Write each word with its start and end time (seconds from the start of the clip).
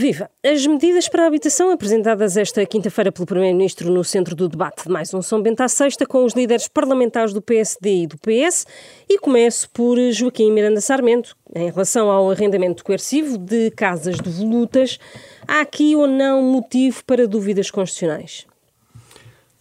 Viva! 0.00 0.30
As 0.46 0.64
medidas 0.64 1.08
para 1.08 1.24
a 1.24 1.26
habitação 1.26 1.72
apresentadas 1.72 2.36
esta 2.36 2.64
quinta-feira 2.64 3.10
pelo 3.10 3.26
Primeiro-Ministro 3.26 3.90
no 3.90 4.04
centro 4.04 4.36
do 4.36 4.48
debate 4.48 4.84
de 4.84 4.90
mais 4.92 5.12
um 5.12 5.20
São 5.20 5.42
Bento 5.42 5.60
à 5.60 5.66
Sexta 5.66 6.06
com 6.06 6.24
os 6.24 6.34
líderes 6.34 6.68
parlamentares 6.68 7.32
do 7.32 7.42
PSD 7.42 8.02
e 8.02 8.06
do 8.06 8.16
PS 8.16 8.64
e 9.08 9.18
começo 9.18 9.68
por 9.70 9.98
Joaquim 10.12 10.52
Miranda 10.52 10.80
Sarmento. 10.80 11.36
Em 11.52 11.68
relação 11.68 12.08
ao 12.12 12.30
arrendamento 12.30 12.84
coercivo 12.84 13.36
de 13.36 13.72
casas 13.72 14.20
devolutas, 14.20 15.00
há 15.48 15.62
aqui 15.62 15.96
ou 15.96 16.06
não 16.06 16.44
motivo 16.44 17.04
para 17.04 17.26
dúvidas 17.26 17.68
constitucionais? 17.68 18.46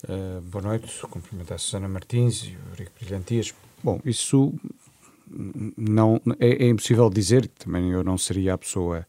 Uh, 0.04 0.39
boa 0.41 0.63
noite, 0.63 1.01
cumprimentar 1.09 1.55
a 1.55 1.57
Susana 1.57 1.88
Martins 1.88 2.43
e 2.43 2.49
o 2.49 2.73
Eurico 2.73 2.91
Brilhantias. 3.01 3.55
Bom, 3.83 3.99
isso 4.05 4.54
não 5.75 6.21
é, 6.39 6.63
é 6.63 6.69
impossível 6.69 7.09
dizer, 7.09 7.47
também 7.47 7.89
eu 7.89 8.04
não 8.04 8.19
seria 8.19 8.54
a 8.54 8.57
pessoa 8.59 9.04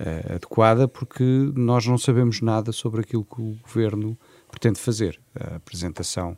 uh, 0.00 0.34
adequada, 0.34 0.86
porque 0.88 1.24
nós 1.54 1.86
não 1.86 1.98
sabemos 1.98 2.40
nada 2.40 2.72
sobre 2.72 3.00
aquilo 3.00 3.24
que 3.24 3.40
o 3.40 3.56
governo 3.62 4.18
pretende 4.50 4.78
fazer. 4.78 5.20
A 5.34 5.56
apresentação 5.56 6.36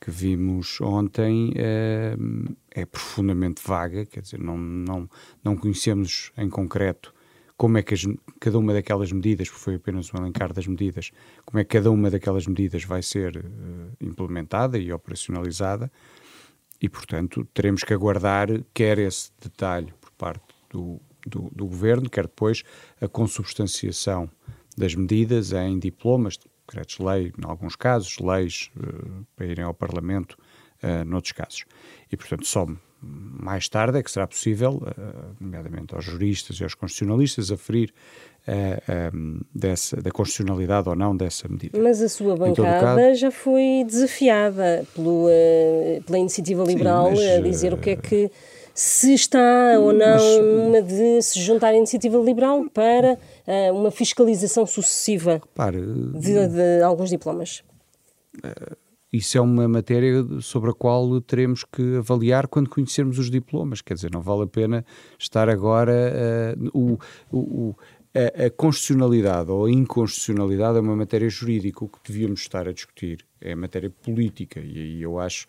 que 0.00 0.10
vimos 0.10 0.80
ontem 0.80 1.52
é, 1.56 2.16
é 2.70 2.84
profundamente 2.84 3.62
vaga, 3.64 4.04
quer 4.04 4.20
dizer, 4.20 4.38
não, 4.38 4.56
não, 4.58 5.08
não 5.42 5.56
conhecemos 5.56 6.32
em 6.36 6.48
concreto 6.48 7.14
como 7.56 7.78
é 7.78 7.82
que 7.82 7.94
as, 7.94 8.02
cada 8.38 8.58
uma 8.58 8.74
daquelas 8.74 9.10
medidas, 9.10 9.48
porque 9.48 9.64
foi 9.64 9.74
apenas 9.76 10.12
um 10.12 10.18
elencar 10.18 10.52
das 10.52 10.66
medidas, 10.66 11.10
como 11.44 11.58
é 11.58 11.64
que 11.64 11.70
cada 11.70 11.90
uma 11.90 12.10
daquelas 12.10 12.46
medidas 12.46 12.84
vai 12.84 13.02
ser 13.02 13.38
uh, 13.38 13.96
implementada 13.98 14.78
e 14.78 14.92
operacionalizada, 14.92 15.90
e, 16.80 16.88
portanto, 16.88 17.48
teremos 17.54 17.82
que 17.82 17.94
aguardar 17.94 18.48
quer 18.74 18.98
esse 18.98 19.30
detalhe 19.40 19.94
por 19.98 20.10
parte 20.12 20.54
do, 20.70 21.00
do, 21.26 21.50
do 21.54 21.66
Governo, 21.66 22.08
quer 22.08 22.26
depois 22.26 22.62
a 23.00 23.08
consubstanciação 23.08 24.30
das 24.76 24.94
medidas 24.94 25.52
em 25.52 25.78
diplomas, 25.78 26.38
decretos-lei, 26.68 27.32
em 27.38 27.44
alguns 27.44 27.76
casos, 27.76 28.18
leis 28.18 28.70
uh, 28.76 29.26
para 29.34 29.46
irem 29.46 29.64
ao 29.64 29.74
Parlamento, 29.74 30.36
uh, 30.82 31.04
noutros 31.04 31.32
casos. 31.32 31.64
E, 32.10 32.16
portanto, 32.16 32.46
só 32.46 32.66
mais 33.00 33.68
tarde 33.68 33.98
é 33.98 34.02
que 34.02 34.10
será 34.10 34.26
possível, 34.26 34.82
uh, 34.82 35.36
nomeadamente 35.38 35.94
aos 35.94 36.04
juristas 36.04 36.58
e 36.58 36.64
aos 36.64 36.74
constitucionalistas, 36.74 37.52
aferir 37.52 37.92
uh, 38.48 39.44
dessa, 39.54 40.00
da 40.00 40.10
constitucionalidade 40.10 40.88
ou 40.88 40.96
não 40.96 41.16
dessa 41.16 41.48
medida. 41.48 41.78
Mas 41.80 42.00
a 42.02 42.08
sua 42.08 42.36
bancada 42.36 42.96
caso, 42.96 43.14
já 43.14 43.30
foi 43.30 43.84
desafiada 43.86 44.86
pelo, 44.94 45.28
pela 46.04 46.18
iniciativa 46.18 46.64
liberal 46.64 47.14
sim, 47.14 47.22
mas, 47.22 47.38
a 47.38 47.40
dizer 47.40 47.72
o 47.72 47.78
que 47.78 47.90
é 47.90 47.96
que 47.96 48.30
se 48.76 49.14
está 49.14 49.80
ou 49.80 49.90
não 49.90 50.06
mas, 50.06 50.22
uma 50.22 50.82
de 50.82 51.22
se 51.22 51.40
juntar 51.40 51.68
à 51.68 51.74
iniciativa 51.74 52.18
liberal 52.18 52.68
para 52.68 53.14
uh, 53.14 53.74
uma 53.74 53.90
fiscalização 53.90 54.66
sucessiva 54.66 55.40
repare, 55.42 55.80
de, 55.80 56.48
de, 56.48 56.82
alguns 56.82 57.08
diplomas. 57.08 57.64
Isso 59.10 59.38
é 59.38 59.40
uma 59.40 59.66
matéria 59.66 60.22
sobre 60.42 60.70
a 60.70 60.74
qual 60.74 61.22
teremos 61.22 61.64
que 61.64 61.96
avaliar 61.96 62.46
quando 62.48 62.68
conhecermos 62.68 63.18
os 63.18 63.30
diplomas. 63.30 63.80
Quer 63.80 63.94
dizer, 63.94 64.10
não 64.12 64.20
vale 64.20 64.42
a 64.42 64.46
pena 64.46 64.84
estar 65.18 65.48
agora. 65.48 66.12
Uh, 66.74 66.98
o, 67.32 67.38
o, 67.38 67.76
a, 68.14 68.44
a, 68.44 68.50
constitucionalidade 68.50 69.50
ou 69.50 69.64
a 69.64 69.70
inconstitucionalidade 69.70 70.76
é 70.76 70.80
uma 70.82 70.96
matéria 70.96 71.30
jurídica. 71.30 71.82
O 71.82 71.88
que 71.88 71.98
devíamos 72.06 72.40
estar 72.40 72.68
a 72.68 72.72
discutir 72.72 73.24
é 73.40 73.52
a 73.52 73.56
matéria 73.56 73.88
política. 73.88 74.60
E 74.60 74.78
aí 74.78 75.02
eu 75.02 75.18
acho 75.18 75.46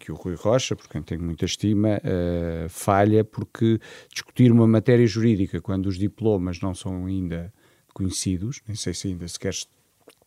que 0.00 0.10
o 0.10 0.14
Rui 0.14 0.34
Rocha, 0.34 0.74
por 0.74 0.88
quem 0.88 1.02
tenho 1.02 1.22
muita 1.22 1.44
estima, 1.44 1.98
uh, 1.98 2.68
falha 2.68 3.22
porque 3.22 3.78
discutir 4.12 4.50
uma 4.50 4.66
matéria 4.66 5.06
jurídica 5.06 5.60
quando 5.60 5.86
os 5.86 5.98
diplomas 5.98 6.58
não 6.60 6.74
são 6.74 7.04
ainda 7.04 7.52
conhecidos, 7.92 8.62
nem 8.66 8.74
sei 8.74 8.94
se 8.94 9.08
ainda 9.08 9.28
sequer 9.28 9.52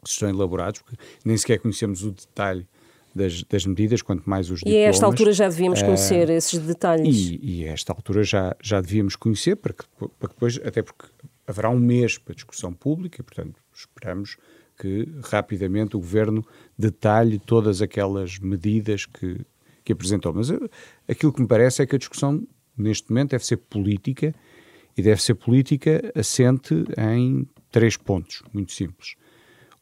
estão 0.05 0.29
elaborados, 0.29 0.81
porque 0.81 0.97
nem 1.25 1.35
sequer 1.35 1.59
conhecemos 1.59 2.03
o 2.03 2.11
detalhe 2.11 2.67
das, 3.15 3.43
das, 3.43 3.65
medidas, 3.65 4.01
quanto 4.01 4.29
mais 4.29 4.49
os 4.51 4.59
diplomas. 4.59 4.79
E 4.81 4.85
a 4.85 4.89
esta 4.89 5.05
altura 5.05 5.33
já 5.33 5.49
devíamos 5.49 5.81
uh, 5.81 5.85
conhecer 5.85 6.29
esses 6.29 6.59
detalhes. 6.59 7.15
E, 7.15 7.39
e, 7.41 7.67
a 7.67 7.71
esta 7.71 7.91
altura 7.91 8.23
já, 8.23 8.55
já 8.61 8.79
devíamos 8.79 9.15
conhecer, 9.15 9.55
para 9.55 9.73
que, 9.73 9.83
para 9.97 10.29
que 10.29 10.35
depois, 10.35 10.59
até 10.63 10.81
porque 10.83 11.07
haverá 11.47 11.69
um 11.69 11.79
mês 11.79 12.17
para 12.17 12.35
discussão 12.35 12.73
pública, 12.73 13.21
e, 13.21 13.23
portanto, 13.23 13.59
esperamos 13.73 14.37
que 14.77 15.07
rapidamente 15.23 15.95
o 15.95 15.99
Governo 15.99 16.45
detalhe 16.77 17.39
todas 17.39 17.81
aquelas 17.81 18.39
medidas 18.39 19.05
que, 19.05 19.45
que 19.83 19.93
apresentou. 19.93 20.33
Mas 20.33 20.49
uh, 20.49 20.69
aquilo 21.07 21.33
que 21.33 21.41
me 21.41 21.47
parece 21.47 21.81
é 21.81 21.85
que 21.85 21.95
a 21.95 21.99
discussão, 21.99 22.45
neste 22.77 23.09
momento, 23.09 23.31
deve 23.31 23.45
ser 23.45 23.57
política, 23.57 24.33
e 24.97 25.01
deve 25.01 25.21
ser 25.21 25.35
política 25.35 26.11
assente 26.15 26.73
em 26.97 27.47
três 27.71 27.97
pontos, 27.97 28.43
muito 28.53 28.71
simples. 28.71 29.15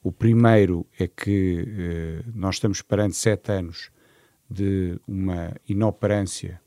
O 0.04 0.12
primeiro 0.12 0.86
é 0.98 1.08
que 1.08 1.66
eh, 1.68 2.24
nós 2.34 2.56
estamos 2.56 2.82
perante 2.82 3.16
sete 3.16 3.52
anos 3.52 3.92
de 4.50 5.00
uma 5.08 5.54
inoperância 5.68 6.60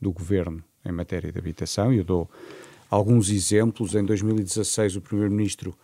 do 0.00 0.12
governo 0.12 0.62
em 0.84 0.92
matéria 0.92 1.32
de 1.32 1.38
habitação. 1.38 1.92
Eu 1.92 2.04
dou 2.04 2.30
alguns 2.88 3.28
exemplos. 3.30 3.94
Em 3.94 4.04
2016, 4.04 4.96
o 4.96 5.00
Primeiro-Ministro 5.00 5.76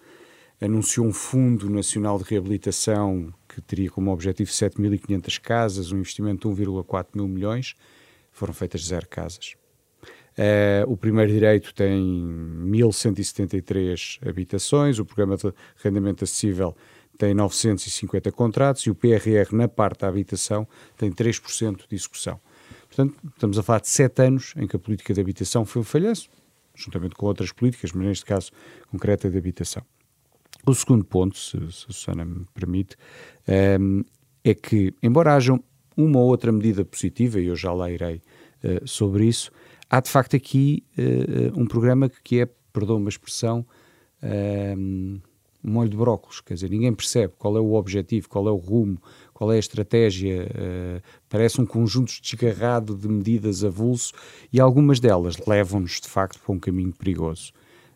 anunciou 0.61 1.07
um 1.07 1.13
Fundo 1.13 1.69
Nacional 1.69 2.19
de 2.19 2.25
Reabilitação 2.25 3.35
que 3.55 3.61
teria 3.61 3.91
como 3.91 4.11
objetivo 4.13 4.51
7.500 4.51 5.41
casas, 5.41 5.93
um 5.93 5.99
investimento 5.99 6.53
de 6.55 6.63
1,4 6.63 7.09
mil 7.15 7.29
milhões. 7.29 7.75
Foram 8.31 8.55
feitas 8.55 8.85
zero 8.85 9.07
casas. 9.09 9.55
Uh, 10.33 10.91
o 10.91 10.97
primeiro 10.97 11.31
direito 11.31 11.75
tem 11.75 12.01
1.173 12.65 14.19
habitações, 14.27 14.99
o 14.99 15.05
programa 15.05 15.37
de 15.37 15.53
arrendamento 15.79 16.25
acessível 16.25 16.75
tem 17.19 17.35
950 17.35 18.33
contratos 18.33 18.83
e 18.83 18.91
o 18.91 18.95
PRR, 18.95 19.53
na 19.53 19.69
parte 19.69 20.01
da 20.01 20.09
habitação, 20.09 20.67
tem 20.97 21.13
3% 21.13 21.87
de 21.89 21.95
execução. 21.95 22.41
Portanto, 22.89 23.15
estamos 23.35 23.59
a 23.59 23.63
falar 23.63 23.81
de 23.81 23.89
sete 23.89 24.23
anos 24.23 24.55
em 24.57 24.67
que 24.67 24.75
a 24.75 24.79
política 24.79 25.13
de 25.13 25.21
habitação 25.21 25.65
foi 25.65 25.83
um 25.83 25.85
falhanço, 25.85 26.29
juntamente 26.75 27.15
com 27.15 27.27
outras 27.27 27.53
políticas, 27.53 27.93
mas 27.93 28.07
neste 28.07 28.25
caso 28.25 28.51
concreta 28.91 29.31
de 29.31 29.37
habitação. 29.37 29.85
O 30.65 30.75
segundo 30.75 31.05
ponto, 31.05 31.37
se, 31.37 31.59
se 31.73 31.87
a 31.89 31.93
Susana 31.93 32.25
me 32.25 32.45
permite, 32.55 32.97
um, 33.49 33.53
ehm, 33.53 34.03
é 34.45 34.55
que, 34.55 34.95
embora 35.03 35.35
haja 35.35 35.59
uma 35.97 36.19
ou 36.19 36.29
outra 36.29 36.53
medida 36.53 36.85
positiva, 36.85 37.41
e 37.41 37.47
eu 37.47 37.57
já 37.57 37.73
lá 37.73 37.91
irei 37.91 38.23
uh, 38.65 38.87
sobre 38.87 39.27
isso, 39.27 39.51
há 39.91 40.01
de 40.01 40.09
facto 40.09 40.37
aqui 40.37 40.85
uh, 40.99 41.61
um 41.61 41.67
programa 41.67 42.09
que, 42.09 42.41
é, 42.41 42.49
perdão 42.73 42.97
uma 42.97 43.09
expressão, 43.09 43.67
um, 44.23 45.21
molho 45.63 45.89
de 45.91 45.97
brócolos, 45.97 46.41
quer 46.41 46.55
dizer, 46.55 46.71
ninguém 46.71 46.93
percebe 46.93 47.35
qual 47.39 47.57
é 47.57 47.61
o 47.61 47.75
objetivo, 47.75 48.29
qual 48.29 48.49
é 48.49 48.51
o 48.51 48.57
rumo, 48.57 49.01
qual 49.33 49.53
é 49.53 49.57
a 49.57 49.61
estratégia, 49.61 50.45
uh, 50.45 51.03
parece 51.29 51.61
um 51.61 51.67
conjunto 51.67 52.13
desgarrado 52.21 52.97
de 52.97 53.09
medidas 53.09 53.65
avulso 53.65 54.13
e 54.53 54.61
algumas 54.61 54.99
delas 54.99 55.37
levam-nos 55.47 56.01
de 56.01 56.09
facto 56.09 56.41
para 56.41 56.55
um 56.55 56.59
caminho 56.59 56.93
perigoso. 56.93 57.53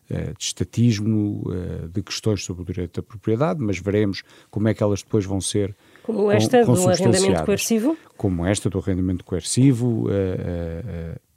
Uh, 0.09 0.33
de 0.37 0.43
estatismo, 0.43 1.43
uh, 1.47 1.89
de 1.89 2.01
questões 2.01 2.41
sobre 2.41 2.61
o 2.61 2.65
direito 2.65 3.01
da 3.01 3.05
propriedade, 3.05 3.59
mas 3.59 3.77
veremos 3.77 4.23
como 4.49 4.69
é 4.69 4.73
que 4.73 4.81
elas 4.81 5.03
depois 5.03 5.25
vão 5.25 5.41
ser 5.41 5.75
como 6.01 6.31
esta 6.31 6.63
do 6.63 6.89
arrendamento 6.89 7.43
coercivo? 7.43 7.97
Como 8.15 8.45
esta 8.45 8.69
do 8.69 8.79
arrendamento 8.79 9.25
coercivo, 9.25 10.07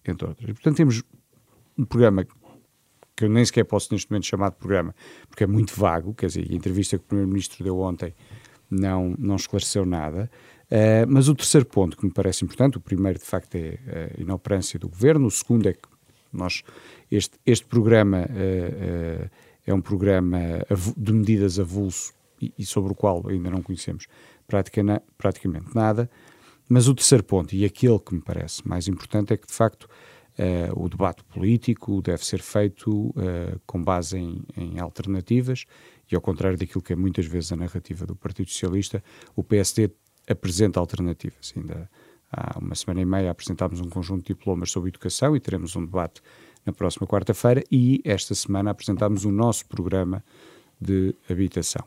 entre 0.06 0.28
outras. 0.28 0.52
Portanto, 0.52 0.76
temos 0.76 1.02
um 1.76 1.84
programa 1.84 2.24
que 3.16 3.24
eu 3.24 3.28
nem 3.28 3.44
sequer 3.44 3.64
posso 3.64 3.92
neste 3.92 4.10
momento 4.10 4.26
chamar 4.26 4.50
de 4.50 4.56
programa, 4.56 4.94
porque 5.28 5.44
é 5.44 5.46
muito 5.46 5.74
vago, 5.74 6.14
quer 6.14 6.26
dizer, 6.26 6.46
a 6.48 6.54
entrevista 6.54 6.96
que 6.96 7.04
o 7.04 7.06
Primeiro-Ministro 7.06 7.62
deu 7.64 7.78
ontem 7.78 8.14
não, 8.70 9.14
não 9.18 9.36
esclareceu 9.36 9.84
nada. 9.84 10.30
Uh, 10.70 11.04
mas 11.08 11.28
o 11.28 11.34
terceiro 11.34 11.66
ponto 11.66 11.96
que 11.96 12.04
me 12.04 12.12
parece 12.12 12.44
importante, 12.44 12.78
o 12.78 12.80
primeiro 12.80 13.18
de 13.18 13.24
facto 13.24 13.56
é 13.56 14.12
a 14.16 14.20
inoperância 14.20 14.78
do 14.78 14.88
Governo, 14.88 15.26
o 15.26 15.30
segundo 15.30 15.68
é 15.68 15.72
que 15.72 15.88
nós, 16.32 16.62
este, 17.10 17.38
este 17.44 17.66
programa 17.66 18.20
uh, 18.20 19.24
uh, 19.24 19.30
é 19.66 19.74
um 19.74 19.80
programa 19.80 20.38
de 20.96 21.12
medidas 21.12 21.58
avulso 21.58 22.12
e, 22.40 22.52
e, 22.58 22.64
sobre 22.64 22.92
o 22.92 22.94
qual 22.94 23.28
ainda 23.28 23.50
não 23.50 23.62
conhecemos 23.62 24.06
pratica, 24.46 25.02
praticamente 25.18 25.74
nada. 25.74 26.10
Mas 26.68 26.88
o 26.88 26.94
terceiro 26.94 27.24
ponto, 27.24 27.54
e 27.54 27.64
aquele 27.64 27.98
que 27.98 28.14
me 28.14 28.20
parece 28.20 28.66
mais 28.66 28.88
importante, 28.88 29.32
é 29.32 29.36
que 29.36 29.46
de 29.46 29.52
facto 29.52 29.88
Uh, 30.38 30.84
o 30.84 30.88
debate 30.88 31.22
político 31.24 32.00
deve 32.00 32.24
ser 32.24 32.40
feito 32.40 33.12
com 33.66 33.82
base 33.82 34.16
em, 34.16 34.42
em, 34.56 34.78
alternativas 34.78 35.66
e, 36.10 36.14
ao 36.14 36.20
contrário 36.22 36.56
daquilo 36.56 36.80
que 36.80 36.94
é 36.94 36.96
muitas 36.96 37.26
vezes 37.26 37.52
a 37.52 37.56
narrativa 37.56 38.06
do 38.06 38.16
Partido 38.16 38.48
Socialista, 38.48 39.02
o 39.36 39.44
PSD 39.44 39.90
apresenta 40.26 40.80
alternativas. 40.80 41.52
Ainda 41.54 41.90
há 42.32 42.58
uma 42.58 42.74
semana 42.74 43.00
e 43.00 43.04
meia 43.04 43.30
apresentámos 43.30 43.80
um 43.80 43.88
conjunto 43.88 44.22
de 44.22 44.34
diplomas 44.34 44.70
sobre 44.70 44.88
educação 44.88 45.36
e 45.36 45.40
teremos 45.40 45.76
um 45.76 45.84
debate 45.84 46.22
na 46.64 46.72
próxima 46.72 47.06
quarta-feira 47.06 47.64
e 47.70 48.00
esta 48.04 48.34
semana 48.34 48.70
apresentámos 48.70 49.24
o 49.24 49.30
nosso 49.30 49.66
programa 49.66 50.24
de 50.80 51.14
habitação. 51.28 51.84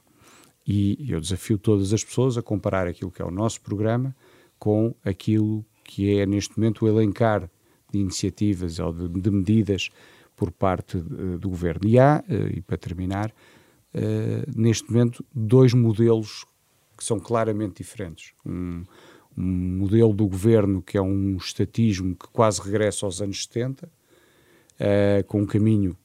E 0.65 1.11
eu 1.11 1.19
desafio 1.19 1.57
todas 1.57 1.93
as 1.93 2.03
pessoas 2.03 2.37
a 2.37 2.41
comparar 2.41 2.87
aquilo 2.87 3.11
que 3.11 3.21
é 3.21 3.25
o 3.25 3.31
nosso 3.31 3.61
programa 3.61 4.15
com 4.57 4.95
aquilo 5.03 5.65
que 5.83 6.17
é 6.17 6.25
neste 6.25 6.57
momento 6.57 6.85
o 6.85 6.87
elencar 6.87 7.49
de 7.91 7.99
iniciativas 7.99 8.79
ou 8.79 8.93
de, 8.93 9.07
de 9.07 9.29
medidas 9.29 9.89
por 10.35 10.51
parte 10.51 10.97
do 10.97 11.49
governo. 11.49 11.87
E 11.87 11.99
há, 11.99 12.23
e 12.51 12.61
para 12.61 12.77
terminar, 12.77 13.33
neste 14.55 14.89
momento, 14.89 15.23
dois 15.33 15.73
modelos 15.73 16.45
que 16.97 17.03
são 17.03 17.19
claramente 17.19 17.83
diferentes. 17.83 18.33
Um, 18.45 18.83
um 19.37 19.77
modelo 19.79 20.13
do 20.13 20.27
governo 20.27 20.81
que 20.81 20.97
é 20.97 21.01
um 21.01 21.35
estatismo 21.37 22.15
que 22.15 22.27
quase 22.29 22.61
regressa 22.61 23.05
aos 23.05 23.21
anos 23.21 23.43
70, 23.43 23.91
uh, 24.83 25.23
com 25.25 25.41
um 25.41 25.45
caminho 25.45 25.97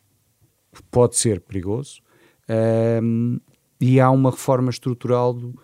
que 0.72 0.82
pode 0.84 1.16
ser 1.16 1.40
perigoso, 1.40 2.00
uh, 2.48 3.40
e 3.80 4.00
há 4.00 4.10
uma 4.10 4.30
reforma 4.30 4.70
estrutural 4.70 5.34
do, 5.34 5.54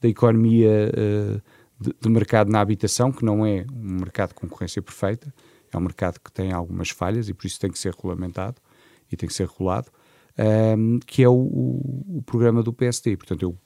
da 0.00 0.08
economia 0.08 0.90
uh, 0.90 1.42
de, 1.80 1.94
de, 2.00 2.08
mercado 2.08 2.50
na 2.50 2.60
habitação, 2.60 3.12
que 3.12 3.24
não 3.24 3.44
é 3.44 3.66
um 3.70 4.00
mercado 4.00 4.30
de 4.30 4.34
concorrência 4.34 4.82
perfeita, 4.82 5.32
é 5.72 5.76
um 5.76 5.80
mercado 5.80 6.18
que 6.18 6.32
tem 6.32 6.52
algumas 6.52 6.90
falhas 6.90 7.28
e 7.28 7.34
por 7.34 7.46
isso 7.46 7.60
tem 7.60 7.70
que 7.70 7.78
ser 7.78 7.94
regulamentado 7.94 8.56
e 9.12 9.16
tem 9.16 9.28
que 9.28 9.34
ser 9.34 9.46
regulado, 9.46 9.90
que 11.06 11.22
é 11.22 11.28
o, 11.28 11.34
o, 11.34 12.18
o 12.18 12.22
programa 12.22 12.62
do 12.62 12.72
PSD. 12.72 13.16
Portanto, 13.18 13.42
eu 13.42 13.56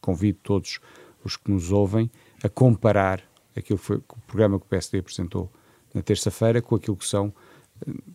convido 0.00 0.38
todos 0.42 0.78
os 1.24 1.36
que 1.36 1.50
nos 1.50 1.72
ouvem 1.72 2.10
a 2.42 2.48
comparar 2.48 3.22
aquilo 3.56 3.78
que 3.78 3.84
foi 3.84 3.96
o 3.96 4.20
programa 4.26 4.58
que 4.58 4.66
o 4.66 4.68
PSD 4.68 4.98
apresentou 4.98 5.50
na 5.92 6.02
terça-feira 6.02 6.62
com 6.62 6.76
aquilo 6.76 6.96
que 6.96 7.06
são, 7.06 7.32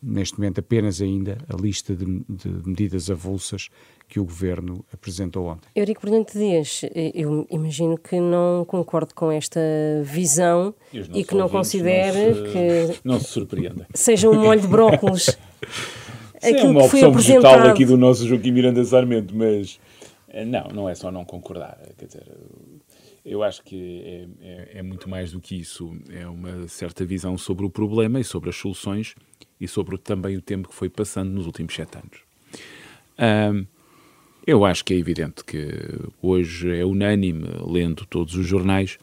neste 0.01 0.37
momento, 0.37 0.59
apenas 0.59 1.01
ainda 1.01 1.37
a 1.47 1.55
lista 1.55 1.95
de, 1.95 2.05
de 2.05 2.49
medidas 2.65 3.09
avulsas 3.09 3.69
que 4.07 4.19
o 4.19 4.25
Governo 4.25 4.85
apresentou 4.93 5.47
ontem. 5.47 5.67
Eurico 5.75 6.01
Brilhante 6.01 6.37
Dias, 6.37 6.81
eh, 6.83 7.11
eu 7.15 7.47
imagino 7.49 7.97
que 7.97 8.19
não 8.19 8.65
concordo 8.65 9.13
com 9.15 9.31
esta 9.31 9.59
visão 10.03 10.73
e, 10.93 11.21
e 11.21 11.23
que 11.23 11.33
não 11.33 11.49
considere 11.49 12.29
não 12.29 12.35
se, 12.35 12.51
que 12.51 12.99
não 13.03 13.19
se 13.19 13.27
surpreenda. 13.27 13.87
seja 13.93 14.29
um 14.29 14.35
molho 14.35 14.61
de 14.61 14.67
brócolis. 14.67 15.37
Aquilo 16.43 16.59
é 16.59 16.63
uma 16.63 16.83
opção 16.83 17.11
vegetal 17.13 17.67
aqui 17.69 17.85
do 17.85 17.97
nosso 17.97 18.27
Joaquim 18.27 18.51
Miranda 18.51 18.83
Sarmento, 18.83 19.33
mas 19.33 19.79
eh, 20.27 20.43
não, 20.43 20.67
não 20.67 20.89
é 20.89 20.95
só 20.95 21.09
não 21.09 21.23
concordar. 21.23 21.79
Quer 21.97 22.05
dizer, 22.05 22.23
eu 23.25 23.41
acho 23.41 23.63
que 23.63 24.01
é, 24.01 24.27
é, 24.41 24.69
é, 24.79 24.81
muito 24.83 25.09
mais 25.09 25.31
do 25.31 25.39
que 25.39 25.55
isso. 25.55 25.95
É 26.09 26.27
uma 26.27 26.67
certa 26.67 27.05
visão 27.05 27.37
sobre 27.37 27.65
o 27.65 27.69
problema 27.69 28.19
e 28.19 28.23
sobre 28.23 28.49
as 28.49 28.55
soluções 28.55 29.15
e 29.59 29.67
sobre 29.67 29.97
também 29.97 30.35
o 30.35 30.41
tempo 30.41 30.67
que 30.67 30.75
foi 30.75 30.89
passando 30.89 31.31
nos 31.31 31.45
últimos 31.45 31.73
sete 31.73 31.97
anos. 31.97 32.19
Um, 33.17 33.65
eu 34.45 34.65
acho 34.65 34.83
que 34.83 34.93
é 34.93 34.97
evidente 34.97 35.43
que 35.45 35.69
hoje 36.21 36.69
é 36.75 36.83
unânime, 36.83 37.47
lendo 37.65 38.05
todos 38.05 38.35
os 38.35 38.45
jornais, 38.45 38.97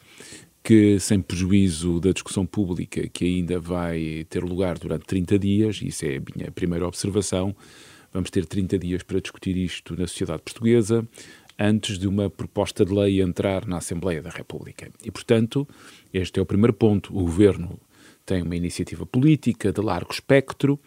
que, 0.63 0.99
sem 0.99 1.19
prejuízo 1.19 1.99
da 1.99 2.11
discussão 2.11 2.45
pública 2.45 3.07
que 3.07 3.25
ainda 3.25 3.59
vai 3.59 4.25
ter 4.29 4.43
lugar 4.43 4.77
durante 4.77 5.05
30 5.05 5.39
dias, 5.39 5.81
isso 5.81 6.05
é 6.05 6.17
a 6.17 6.21
minha 6.35 6.51
primeira 6.51 6.85
observação, 6.85 7.55
vamos 8.13 8.29
ter 8.29 8.45
30 8.45 8.77
dias 8.77 9.01
para 9.01 9.19
discutir 9.19 9.57
isto 9.57 9.95
na 9.95 10.05
sociedade 10.05 10.43
portuguesa, 10.43 11.07
antes 11.61 11.99
de 11.99 12.07
uma 12.07 12.27
proposta 12.27 12.83
de 12.83 12.91
lei 12.91 13.21
entrar 13.21 13.67
na 13.67 13.77
Assembleia 13.77 14.21
da 14.21 14.31
República. 14.31 14.89
E, 15.03 15.11
portanto, 15.11 15.67
este 16.11 16.39
é 16.39 16.41
o 16.41 16.45
primeiro 16.45 16.73
ponto. 16.73 17.15
O 17.15 17.21
Governo 17.21 17.79
tem 18.25 18.41
uma 18.41 18.55
iniciativa 18.55 19.05
política 19.05 19.71
de 19.71 19.79
largo 19.79 20.11
espectro, 20.11 20.79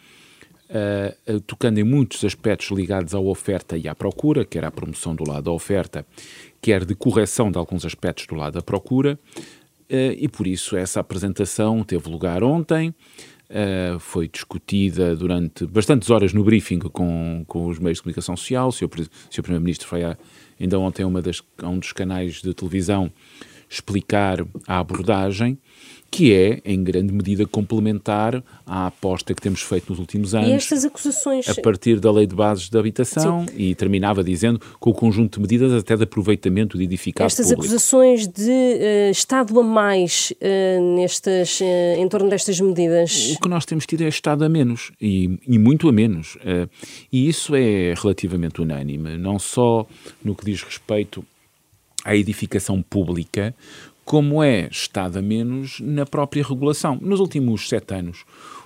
uh, 0.71 1.41
tocando 1.43 1.79
em 1.79 1.85
muitos 1.85 2.25
aspectos 2.25 2.71
ligados 2.71 3.15
à 3.15 3.21
oferta 3.21 3.76
e 3.76 3.87
à 3.87 3.94
procura, 3.94 4.44
quer 4.44 4.65
à 4.65 4.71
promoção 4.71 5.15
do 5.15 5.29
lado 5.29 5.44
da 5.44 5.53
oferta, 5.53 6.05
quer 6.61 6.85
de 6.85 6.97
correção 6.97 7.53
de 7.53 7.59
alguns 7.59 7.85
aspectos 7.85 8.27
do 8.27 8.35
lado 8.35 8.55
da 8.55 8.62
procura, 8.62 9.19
uh, 9.38 10.12
e 10.19 10.27
por 10.27 10.47
isso 10.47 10.77
essa 10.77 10.99
apresentação 10.99 11.85
teve 11.85 12.09
lugar 12.11 12.43
ontem. 12.43 12.93
Uh, 13.55 14.01
foi 14.01 14.27
discutida 14.27 15.15
durante 15.15 15.65
bastantes 15.65 16.11
horas 16.11 16.33
no 16.33 16.43
briefing 16.43 16.81
com, 16.81 17.45
com 17.47 17.67
os 17.69 17.79
meios 17.79 17.99
de 17.99 18.03
comunicação 18.03 18.37
social. 18.37 18.67
O 18.67 18.73
Sr. 18.73 18.89
Primeiro-Ministro 19.43 19.87
foi 19.87 20.03
a, 20.03 20.19
ainda 20.59 20.77
ontem 20.77 21.05
uma 21.05 21.23
das, 21.23 21.41
um 21.62 21.79
dos 21.79 21.93
canais 21.93 22.43
de 22.43 22.53
televisão 22.53 23.12
explicar 23.71 24.45
a 24.67 24.79
abordagem, 24.79 25.56
que 26.15 26.33
é, 26.33 26.61
em 26.65 26.85
grande 26.85 27.13
medida, 27.13 27.45
complementar 27.45 28.41
à 28.65 28.87
aposta 28.87 29.35
que 29.35 29.43
temos 29.43 29.63
feito 29.63 29.91
nos 29.91 29.99
últimos 29.99 30.33
anos. 30.33 30.49
E 30.49 30.53
estas 30.53 30.85
acusações. 30.85 31.49
A 31.49 31.61
partir 31.61 31.99
da 31.99 32.13
Lei 32.13 32.25
de 32.25 32.37
Bases 32.37 32.71
de 32.71 32.79
Habitação, 32.79 33.45
Sim. 33.49 33.55
e 33.57 33.75
terminava 33.75 34.23
dizendo 34.23 34.61
com 34.79 34.91
o 34.91 34.95
conjunto 34.95 35.35
de 35.35 35.41
medidas 35.41 35.73
até 35.73 35.97
de 35.97 36.05
aproveitamento 36.05 36.79
de 36.79 36.85
edificar 36.85 37.27
Estas 37.27 37.47
público. 37.47 37.65
acusações 37.65 38.29
de 38.29 38.49
uh, 38.49 39.11
Estado 39.11 39.59
a 39.59 39.65
mais 39.65 40.33
uh, 40.37 40.95
nestas, 40.95 41.61
uh, 41.61 41.65
em 41.99 42.09
torno 42.09 42.31
destas 42.31 42.61
medidas. 42.61 43.33
O 43.35 43.41
que 43.41 43.49
nós 43.49 43.65
temos 43.65 43.85
tido 43.85 44.05
é 44.05 44.09
Estado 44.09 44.45
a 44.45 44.49
menos, 44.49 44.93
e, 45.01 45.37
e 45.45 45.59
muito 45.59 45.89
a 45.89 45.93
menos. 45.93 46.39
e 47.13 47.29
isso 47.29 47.57
é 47.57 47.93
relativamente 48.01 48.63
unânime, 48.63 49.19
não 49.19 49.37
só 49.37 49.85
no 50.23 50.37
que 50.37 50.45
diz 50.45 50.63
respeito 50.63 51.25
à 52.05 52.15
edificação 52.15 52.81
pública, 52.83 53.53
como 54.05 54.43
é 54.43 54.69
estado 54.71 55.19
a 55.19 55.23
menos 55.23 55.81
na 55.81 56.05
própria 56.05 56.45
regulação. 56.45 56.99
Nos 57.01 57.21
últimos 57.21 57.69
sete 57.69 57.95
anos, 57.95 58.25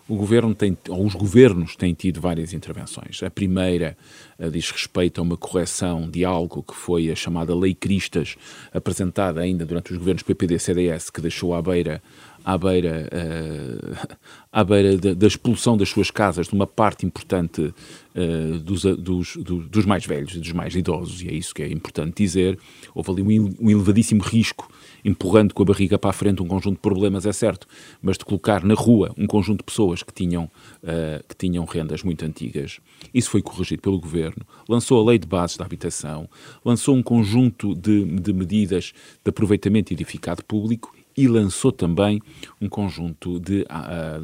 o 0.08 0.17
governo 0.17 0.55
tem, 0.55 0.76
ou 0.88 1.05
os 1.05 1.14
governos 1.14 1.76
têm 1.76 1.93
tido 1.93 2.20
várias 2.20 2.52
intervenções. 2.55 3.23
A 3.23 3.31
primeira 3.31 3.96
uh, 4.38 4.50
diz 4.50 4.70
respeito 4.70 5.20
a 5.20 5.23
uma 5.23 5.37
correção 5.37 6.08
de 6.08 6.25
algo 6.25 6.62
que 6.62 6.75
foi 6.75 7.11
a 7.11 7.14
chamada 7.14 7.55
Lei 7.55 7.75
Cristas, 7.75 8.37
apresentada 8.73 9.40
ainda 9.40 9.67
durante 9.67 9.93
os 9.93 9.99
governos 9.99 10.23
PPD-CDS, 10.23 11.11
que 11.11 11.20
deixou 11.20 11.55
à 11.55 11.61
beira 11.61 12.02
à 12.49 12.56
beira, 12.56 13.06
uh, 13.12 14.17
à 14.50 14.65
beira 14.65 14.97
da, 14.97 15.12
da, 15.12 15.27
expulsão 15.27 15.77
das 15.77 15.91
suas 15.91 16.11
casas 16.11 16.49
de 16.49 16.55
uma 16.55 16.67
parte 16.67 17.05
importante 17.05 17.61
uh, 17.61 18.59
dos, 18.61 18.85
dos, 18.85 19.37
dos, 19.37 19.85
mais 19.85 20.06
velhos, 20.06 20.35
dos 20.35 20.53
mais 20.53 20.75
idosos, 20.75 21.21
e 21.21 21.29
é 21.29 21.35
isso 21.35 21.55
que 21.55 21.62
é 21.62 21.69
importante 21.71 22.23
dizer. 22.23 22.59
Houve 22.95 23.11
ali 23.11 23.39
um, 23.39 23.69
elevadíssimo 23.69 24.23
risco, 24.23 24.67
empurrando 25.05 25.53
com 25.53 25.62
a 25.62 25.67
barriga 25.67 25.99
para 25.99 26.09
a 26.09 26.12
frente 26.15 26.43
um 26.43 26.47
conjunto 26.47 26.77
de 26.77 26.81
problemas, 26.81 27.27
é 27.27 27.35
certo, 27.35 27.67
mas 28.00 28.17
de 28.17 28.25
colocar 28.25 28.65
na 28.65 28.73
rua 28.73 29.12
um 29.19 29.27
conjunto 29.27 29.59
de 29.59 29.65
pessoas 29.65 30.03
que 30.03 30.15
tinham, 30.15 30.45
uh, 30.45 31.23
que 31.29 31.37
tinham 31.37 31.67
rendas 31.67 32.03
muito 32.03 32.25
antigas. 32.25 32.81
Isso 33.12 33.29
foi 33.29 33.43
corrigido 33.43 33.83
pelo 33.83 34.00
Governo, 34.00 34.47
lançou 34.67 35.03
a 35.03 35.11
Lei 35.11 35.19
de 35.19 35.27
Bases 35.27 35.59
da 35.59 35.67
Habitação, 35.67 36.27
lançou 36.65 36.97
um 36.97 37.03
conjunto 37.03 37.75
de, 37.75 38.06
de 38.06 38.33
medidas 38.33 38.95
de 39.23 39.29
aproveitamento 39.29 39.93
edificado 39.93 40.43
público 40.43 40.97
e 41.19 41.26
lançou 41.26 41.73
também 41.73 42.23
um 42.61 42.69
conjunto 42.69 43.41
de, 43.41 43.67
ah, 43.69 43.88
ah, 43.91 44.20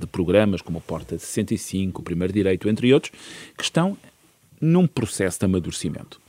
de 0.00 0.06
programas 0.08 0.60
como 0.60 0.78
a 0.78 0.80
Porta 0.80 1.16
65, 1.16 2.00
o 2.00 2.04
Primeiro 2.04 2.32
Direito, 2.32 2.68
entre 2.68 2.92
outros, 2.92 3.12
que 3.56 3.62
estão 3.62 3.96
num 4.60 4.88
processo 4.88 5.38
de 5.38 5.44
amadurecimento 5.44 6.20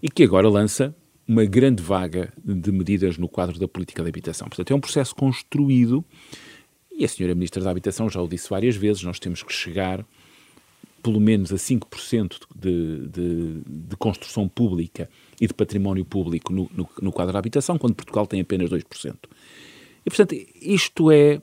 e 0.00 0.08
que 0.08 0.22
agora 0.22 0.48
lança 0.48 0.94
uma 1.26 1.44
grande 1.44 1.82
vaga 1.82 2.32
de 2.44 2.70
medidas 2.70 3.18
no 3.18 3.28
quadro 3.28 3.58
da 3.58 3.66
política 3.66 4.04
de 4.04 4.08
habitação. 4.08 4.46
Portanto, 4.46 4.70
é 4.70 4.76
um 4.76 4.80
processo 4.80 5.16
construído 5.16 6.04
e 6.96 7.04
a 7.04 7.08
senhora 7.08 7.34
Ministra 7.34 7.64
da 7.64 7.72
Habitação 7.72 8.08
já 8.08 8.22
o 8.22 8.28
disse 8.28 8.48
várias 8.48 8.76
vezes, 8.76 9.02
nós 9.02 9.18
temos 9.18 9.42
que 9.42 9.52
chegar 9.52 10.06
pelo 11.02 11.18
menos 11.18 11.52
a 11.52 11.56
5% 11.56 12.36
de, 12.54 13.08
de, 13.08 13.62
de 13.66 13.96
construção 13.96 14.48
pública 14.48 15.08
e 15.40 15.46
de 15.46 15.54
património 15.54 16.04
público 16.04 16.52
no, 16.52 16.70
no, 16.72 16.88
no, 17.00 17.12
quadro 17.12 17.32
da 17.32 17.38
habitação, 17.38 17.78
quando 17.78 17.94
Portugal 17.94 18.26
tem 18.26 18.40
apenas 18.40 18.70
2%. 18.70 19.16
E, 20.10 20.16
portanto, 20.16 20.34
isto 20.60 21.10
é 21.12 21.40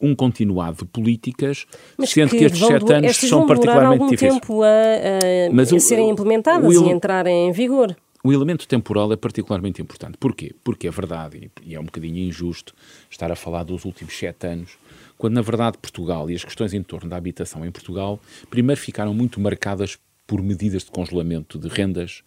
um 0.00 0.14
continuado 0.14 0.78
de 0.78 0.84
políticas, 0.86 1.66
Mas 1.96 2.10
sendo 2.10 2.30
que, 2.30 2.38
que 2.38 2.44
estes 2.44 2.66
sete 2.66 2.92
anos 2.92 3.16
são 3.16 3.46
particularmente 3.46 4.00
algum 4.00 4.10
difíceis. 4.10 4.34
tempo 4.34 4.62
a, 4.62 4.66
a, 4.66 5.52
Mas 5.52 5.72
a 5.72 5.78
serem 5.78 6.10
implementadas 6.10 6.74
e 6.74 6.78
entrarem 6.78 7.48
em 7.48 7.52
vigor. 7.52 7.96
O 8.22 8.32
elemento 8.32 8.66
temporal 8.66 9.12
é 9.12 9.16
particularmente 9.16 9.80
importante. 9.80 10.18
Porquê? 10.18 10.54
Porque 10.64 10.88
é 10.88 10.90
verdade, 10.90 11.50
e 11.64 11.74
é 11.74 11.80
um 11.80 11.84
bocadinho 11.84 12.18
injusto 12.18 12.74
estar 13.08 13.30
a 13.30 13.36
falar 13.36 13.62
dos 13.62 13.84
últimos 13.84 14.16
sete 14.16 14.46
anos, 14.46 14.72
quando 15.16 15.34
na 15.34 15.42
verdade 15.42 15.78
Portugal 15.78 16.28
e 16.28 16.34
as 16.34 16.44
questões 16.44 16.74
em 16.74 16.82
torno 16.82 17.08
da 17.08 17.16
habitação 17.16 17.64
em 17.64 17.70
Portugal 17.70 18.20
primeiro 18.50 18.80
ficaram 18.80 19.14
muito 19.14 19.40
marcadas 19.40 19.98
por 20.26 20.42
medidas 20.42 20.84
de 20.84 20.90
congelamento 20.90 21.58
de 21.58 21.68
rendas 21.68 22.22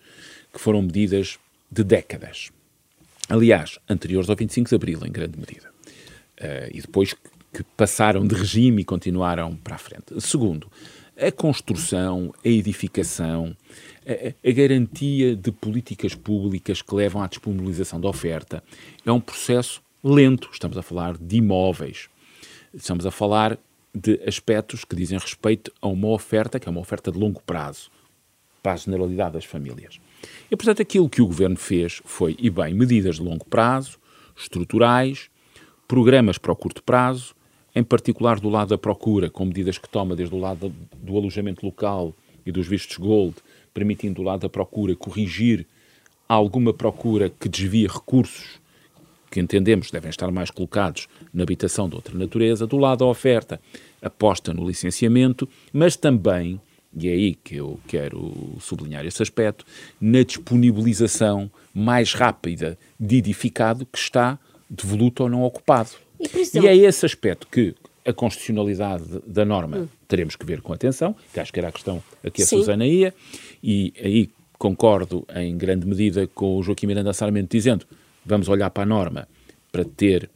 que 0.54 0.60
foram 0.60 0.82
medidas 0.82 1.38
de 1.70 1.84
décadas. 1.84 2.52
Aliás, 3.30 3.78
anteriores 3.90 4.30
ao 4.30 4.36
25 4.36 4.70
de 4.70 4.76
Abril, 4.76 5.00
em 5.06 5.12
grande 5.12 5.40
medida. 5.40 5.71
Uh, 6.42 6.72
e 6.74 6.82
depois 6.82 7.14
que 7.54 7.64
passaram 7.78 8.26
de 8.26 8.34
regime 8.34 8.82
e 8.82 8.86
continuaram 8.86 9.56
para 9.56 9.76
a 9.76 9.78
frente. 9.78 10.20
Segundo, 10.20 10.72
a 11.16 11.32
construção, 11.32 12.34
a 12.44 12.48
edificação, 12.48 13.56
a, 14.08 14.50
a, 14.50 14.52
garantia 14.52 15.36
de 15.36 15.52
políticas 15.52 16.16
públicas 16.16 16.82
que 16.82 16.96
levam 16.96 17.22
à 17.22 17.28
disponibilização 17.28 18.02
da 18.02 18.08
oferta 18.08 18.64
é 19.06 19.12
um 19.12 19.20
processo 19.20 19.84
lento. 20.04 20.50
Estamos 20.52 20.78
a 20.78 20.82
falar 20.82 21.16
de 21.18 21.38
imóveis, 21.38 22.10
Estamos 22.74 23.06
a 23.06 23.12
falar 23.12 23.58
de 23.94 24.22
aspectos 24.26 24.86
que 24.86 24.96
dizem 24.96 25.20
respeito 25.20 25.74
a 25.82 25.88
uma 25.90 26.08
oferta 26.08 26.58
que 26.58 26.70
é 26.70 26.72
uma 26.72 26.80
oferta 26.80 27.12
de 27.12 27.20
longo 27.20 27.42
prazo 27.42 27.92
para 28.64 28.74
a 28.74 28.78
generalidade 28.78 29.34
das 29.34 29.44
famílias. 29.44 30.00
E, 30.50 30.56
portanto, 30.56 30.82
aquilo 30.82 31.10
que 31.10 31.22
o 31.22 31.28
governo 31.28 31.58
fez 31.58 32.02
foi, 32.06 32.38
e 32.40 32.50
bem, 32.50 32.74
medidas 32.74 33.18
de 33.18 33.24
longo 33.24 33.44
prazo, 33.44 34.00
estruturais, 34.38 35.30
programas 35.92 36.38
para 36.38 36.54
o 36.54 36.56
curto 36.56 36.82
prazo, 36.82 37.36
em 37.76 37.84
particular 37.84 38.40
do 38.40 38.48
lado 38.48 38.70
da 38.70 38.78
procura, 38.78 39.30
com 39.30 39.44
medidas 39.44 39.78
que 39.78 39.90
toma 39.90 40.16
desde 40.16 40.34
o 40.34 40.40
lado 40.40 40.74
do 40.94 41.18
alojamento 41.18 41.66
local 41.66 42.16
e 42.46 42.52
dos 42.52 42.66
vistos 42.66 42.96
gold, 42.96 43.36
permitindo 43.74 44.16
do 44.16 44.22
lado 44.22 44.40
da 44.40 44.50
procura 44.50 44.96
corrigir 44.96 45.68
alguma 46.30 46.74
procura 46.74 47.30
que 47.30 47.50
desvia 47.50 47.90
recursos 47.90 48.62
que 49.30 49.42
entendemos 49.42 49.92
devem 49.92 50.10
estar 50.10 50.32
mais 50.32 50.50
colocados 50.50 51.10
na 51.34 51.44
habitação 51.44 51.90
de 51.90 51.96
outra 51.96 52.18
natureza, 52.18 52.66
do 52.66 52.78
lado 52.78 53.00
da 53.00 53.06
oferta, 53.06 53.60
aposta 54.02 54.54
no 54.54 54.66
licenciamento, 54.66 55.48
mas 55.74 55.98
também, 55.98 56.60
e 56.98 57.10
é 57.10 57.12
aí 57.12 57.36
que 57.36 57.58
eu 57.58 57.78
quero 57.86 58.34
sublinhar 58.62 59.06
esse 59.06 59.22
aspecto, 59.22 59.66
na 60.00 60.24
disponibilização 60.24 61.52
mais 61.74 62.14
rápida 62.14 62.80
de 62.98 63.18
edificado 63.18 63.86
que 63.86 63.98
está 63.98 64.40
devoluto 64.72 65.24
ou 65.24 65.30
não 65.30 65.44
ocupado. 65.44 65.90
E, 66.20 66.60
e 66.60 66.68
é 66.68 66.76
esse 66.76 67.06
aspecto 67.06 67.46
que 67.48 67.76
a 68.06 68.14
constitucionalidade 68.14 69.04
da 69.28 69.44
norma 69.44 69.78
hum. 69.78 69.88
teremos 70.08 70.36
que 70.36 70.46
ver 70.46 70.62
com 70.62 70.74
atenção, 70.74 71.16
que 71.34 71.40
acho 71.40 71.52
que 71.52 71.60
era 71.60 71.68
a 71.68 71.72
questão 71.72 72.02
a 72.24 72.30
que 72.32 72.42
a 72.42 72.46
Sim. 72.46 72.58
Susana 72.58 72.88
ia, 72.88 73.14
e 73.62 73.94
aí 74.02 74.30
concordo 74.58 75.26
em 75.36 75.58
grande 75.58 75.86
medida 75.86 76.28
com 76.28 76.58
o 76.58 76.64
Joaquim 76.64 76.88
Miranda 76.88 77.14
Sarmento 77.14 77.50
dizendo 77.52 77.86
vamos 78.26 78.48
olhar 78.48 78.70
para 78.70 78.84
a 78.84 78.86
norma 78.86 79.28
para 79.72 79.84
ter 79.84 80.30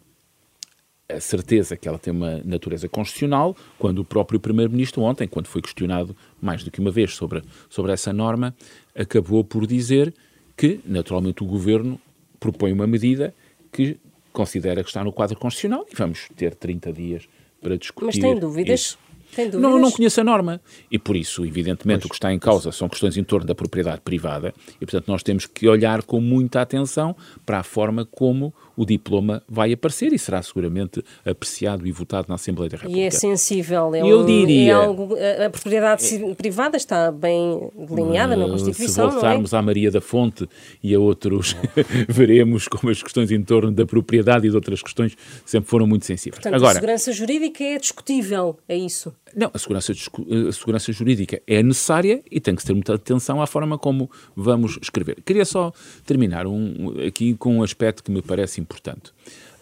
a 1.07 1.19
certeza 1.19 1.77
que 1.77 1.87
ela 1.87 1.99
tem 1.99 2.11
uma 2.11 2.41
natureza 2.43 2.89
constitucional, 2.89 3.55
quando 3.77 3.99
o 3.99 4.05
próprio 4.05 4.39
Primeiro-Ministro 4.39 5.03
ontem, 5.03 5.27
quando 5.27 5.45
foi 5.45 5.61
questionado 5.61 6.15
mais 6.41 6.63
do 6.63 6.71
que 6.71 6.79
uma 6.79 6.89
vez 6.89 7.13
sobre, 7.13 7.43
sobre 7.69 7.91
essa 7.91 8.11
norma, 8.11 8.55
acabou 8.95 9.43
por 9.43 9.67
dizer 9.67 10.11
que, 10.57 10.79
naturalmente, 10.83 11.43
o 11.43 11.45
Governo 11.45 12.01
propõe 12.39 12.71
uma 12.73 12.87
medida 12.87 13.35
que 13.71 13.97
considera 14.35 14.83
que 14.83 14.89
está 14.89 15.03
no 15.03 15.11
quadro 15.11 15.37
constitucional 15.37 15.85
e 15.91 15.95
vamos 15.95 16.27
ter 16.35 16.53
30 16.53 16.93
dias 16.93 17.27
para 17.61 17.77
discutir. 17.77 18.05
Mas 18.05 18.17
tem 18.17 18.37
dúvidas? 18.37 18.79
Isso. 18.79 18.99
Tem 19.35 19.49
dúvidas? 19.49 19.71
Não, 19.71 19.79
não 19.79 19.91
conheço 19.91 20.21
a 20.21 20.23
norma. 20.23 20.61
E 20.91 20.99
por 20.99 21.15
isso, 21.15 21.45
evidentemente, 21.45 22.01
pois, 22.01 22.05
o 22.05 22.09
que 22.09 22.15
está 22.15 22.31
em 22.31 22.39
causa 22.39 22.71
são 22.71 22.87
questões 22.87 23.17
em 23.17 23.23
torno 23.23 23.47
da 23.47 23.55
propriedade 23.55 24.01
privada 24.01 24.53
e, 24.75 24.85
portanto, 24.85 25.07
nós 25.07 25.23
temos 25.23 25.45
que 25.45 25.67
olhar 25.67 26.03
com 26.03 26.21
muita 26.21 26.61
atenção 26.61 27.15
para 27.45 27.59
a 27.59 27.63
forma 27.63 28.05
como 28.05 28.53
o 28.75 28.85
diploma 28.85 29.43
vai 29.47 29.73
aparecer 29.73 30.13
e 30.13 30.19
será 30.19 30.41
seguramente 30.41 31.03
apreciado 31.25 31.87
e 31.87 31.91
votado 31.91 32.27
na 32.29 32.35
Assembleia 32.35 32.69
da 32.69 32.77
República. 32.77 32.99
E 32.99 33.05
é 33.05 33.11
sensível, 33.11 33.93
é, 33.93 34.01
Eu 34.01 34.21
um, 34.21 34.25
diria, 34.25 34.71
é 34.71 34.75
algo, 34.75 35.15
a 35.45 35.49
propriedade 35.49 36.15
é, 36.15 36.35
privada 36.35 36.77
está 36.77 37.11
bem 37.11 37.69
delineada 37.75 38.35
na 38.35 38.45
Constituição, 38.45 39.09
Se 39.09 39.13
voltarmos 39.15 39.53
é? 39.53 39.57
à 39.57 39.61
Maria 39.61 39.91
da 39.91 40.01
Fonte 40.01 40.47
e 40.83 40.93
a 40.93 40.99
outros, 40.99 41.55
veremos 42.07 42.67
como 42.67 42.91
as 42.91 43.01
questões 43.01 43.31
em 43.31 43.43
torno 43.43 43.71
da 43.71 43.85
propriedade 43.85 44.47
e 44.47 44.49
de 44.49 44.55
outras 44.55 44.81
questões 44.81 45.15
sempre 45.45 45.69
foram 45.69 45.87
muito 45.87 46.05
sensíveis. 46.05 46.35
Portanto, 46.35 46.55
Agora, 46.55 46.71
a 46.71 46.75
segurança 46.75 47.11
jurídica 47.11 47.63
é 47.63 47.77
discutível, 47.77 48.57
é 48.67 48.75
isso? 48.75 49.13
Não, 49.35 49.51
a 49.53 49.59
segurança, 49.59 49.91
a 49.91 50.51
segurança 50.53 50.93
jurídica 50.93 51.41
é 51.45 51.61
necessária 51.61 52.23
e 52.31 52.39
tem 52.39 52.55
que 52.55 52.63
ter 52.63 52.73
muita 52.73 52.95
atenção 52.95 53.41
à 53.41 53.47
forma 53.47 53.77
como 53.77 54.09
vamos 54.33 54.79
escrever. 54.81 55.21
Queria 55.23 55.43
só 55.43 55.73
terminar 56.05 56.47
um, 56.47 57.05
aqui 57.05 57.35
com 57.35 57.57
um 57.57 57.63
aspecto 57.63 58.01
que 58.01 58.09
me 58.09 58.21
parece 58.21 58.61
importante. 58.61 59.11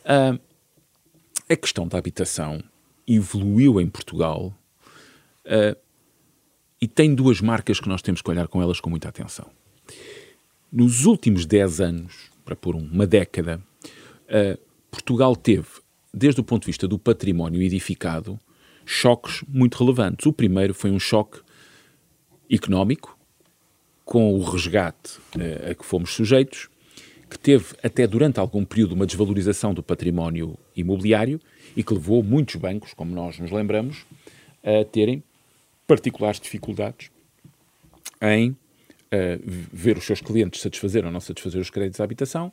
Uh, 0.06 0.40
a 1.50 1.56
questão 1.56 1.88
da 1.88 1.98
habitação 1.98 2.64
evoluiu 3.08 3.82
em 3.82 3.90
Portugal 3.90 4.54
uh, 5.46 5.76
e 6.80 6.88
tem 6.88 7.16
duas 7.16 7.42
marcas 7.42 7.80
que 7.80 7.90
nós 7.90 8.04
temos 8.04 8.22
que 8.22 8.30
olhar 8.30 8.48
com 8.48 8.62
elas 8.62 8.80
com 8.80 8.92
muita 8.92 9.10
atenção. 9.10 9.48
Nos 10.72 11.06
últimos 11.06 11.48
10 11.48 11.82
anos, 11.82 12.14
para 12.46 12.56
pôr 12.56 12.76
uma 12.76 13.08
década, 13.08 13.60
uh, 13.84 14.60
Portugal 14.92 15.36
teve, 15.36 15.68
desde 16.14 16.42
o 16.42 16.44
ponto 16.44 16.62
de 16.62 16.68
vista 16.68 16.88
do 16.88 17.00
património 17.00 17.60
edificado, 17.60 18.40
choques 18.86 19.44
muito 19.48 19.78
relevantes. 19.78 20.26
O 20.26 20.34
primeiro 20.34 20.74
foi 20.74 20.92
um 20.92 21.00
choque 21.00 21.40
económico, 22.50 23.18
com 24.06 24.34
o 24.34 24.44
resgate 24.44 25.18
uh, 25.36 25.72
a 25.72 25.76
que 25.76 25.86
fomos 25.86 26.14
sujeitos, 26.14 26.70
que 27.30 27.40
teve 27.40 27.76
até 27.82 28.06
durante 28.06 28.40
algum 28.40 28.64
período 28.64 28.94
uma 28.94 29.06
desvalorização 29.06 29.74
do 29.74 29.82
património 29.82 30.58
imobiliário 30.76 31.40
e 31.76 31.84
que 31.84 31.94
levou 31.94 32.22
muitos 32.22 32.56
bancos, 32.58 32.94
como 32.94 33.14
nós 33.14 33.40
nos 33.40 33.50
lembramos, 33.50 34.06
a 34.64 34.86
terem 34.86 35.24
particulares 35.88 36.40
dificuldades 36.40 37.10
em 38.22 38.52
uh, 38.52 38.56
ver 39.44 39.98
os 39.98 40.06
seus 40.06 40.22
clientes 40.22 40.62
satisfazer 40.62 41.06
ou 41.06 41.12
não 41.12 41.20
satisfazer 41.20 41.60
os 41.60 41.70
créditos 41.70 41.98
de 41.98 42.04
habitação 42.04 42.52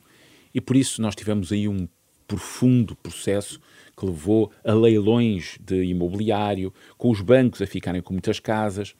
e 0.53 0.59
por 0.59 0.75
isso 0.75 1.01
nós 1.01 1.15
tivemos 1.15 1.51
aí 1.51 1.67
um 1.67 1.87
profundo 2.27 2.95
processo 2.95 3.59
que 3.95 4.05
levou 4.05 4.51
a 4.63 4.73
leilões 4.73 5.57
de 5.59 5.83
imobiliário, 5.83 6.73
com 6.97 7.09
os 7.09 7.21
bancos 7.21 7.61
a 7.61 7.67
ficarem 7.67 8.01
com 8.01 8.13
muitas 8.13 8.39
casas. 8.39 8.95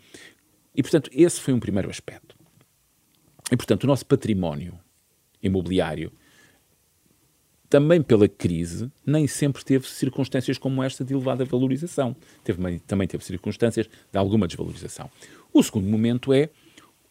E, 0.76 0.82
portanto, 0.82 1.10
esse 1.14 1.40
foi 1.40 1.54
um 1.54 1.60
primeiro 1.60 1.90
aspecto. 1.90 2.36
E, 3.52 3.58
portanto, 3.58 3.84
o 3.84 3.88
nosso 3.88 4.06
património 4.06 4.80
imobiliário, 5.42 6.12
também 7.70 8.02
pela 8.02 8.28
crise, 8.28 8.92
nem 9.06 9.28
sempre 9.28 9.64
teve 9.64 9.88
circunstâncias 9.88 10.58
como 10.58 10.84
esta 10.84 11.06
de 11.06 11.14
elevada 11.14 11.46
valorização. 11.46 12.16
Teve, 12.44 12.80
também 12.80 13.08
teve 13.08 13.24
circunstâncias 13.24 13.88
de 14.12 14.18
alguma 14.18 14.46
desvalorização. 14.46 15.10
O 15.54 15.64
segundo 15.64 15.88
momento 15.88 16.34
é 16.34 16.50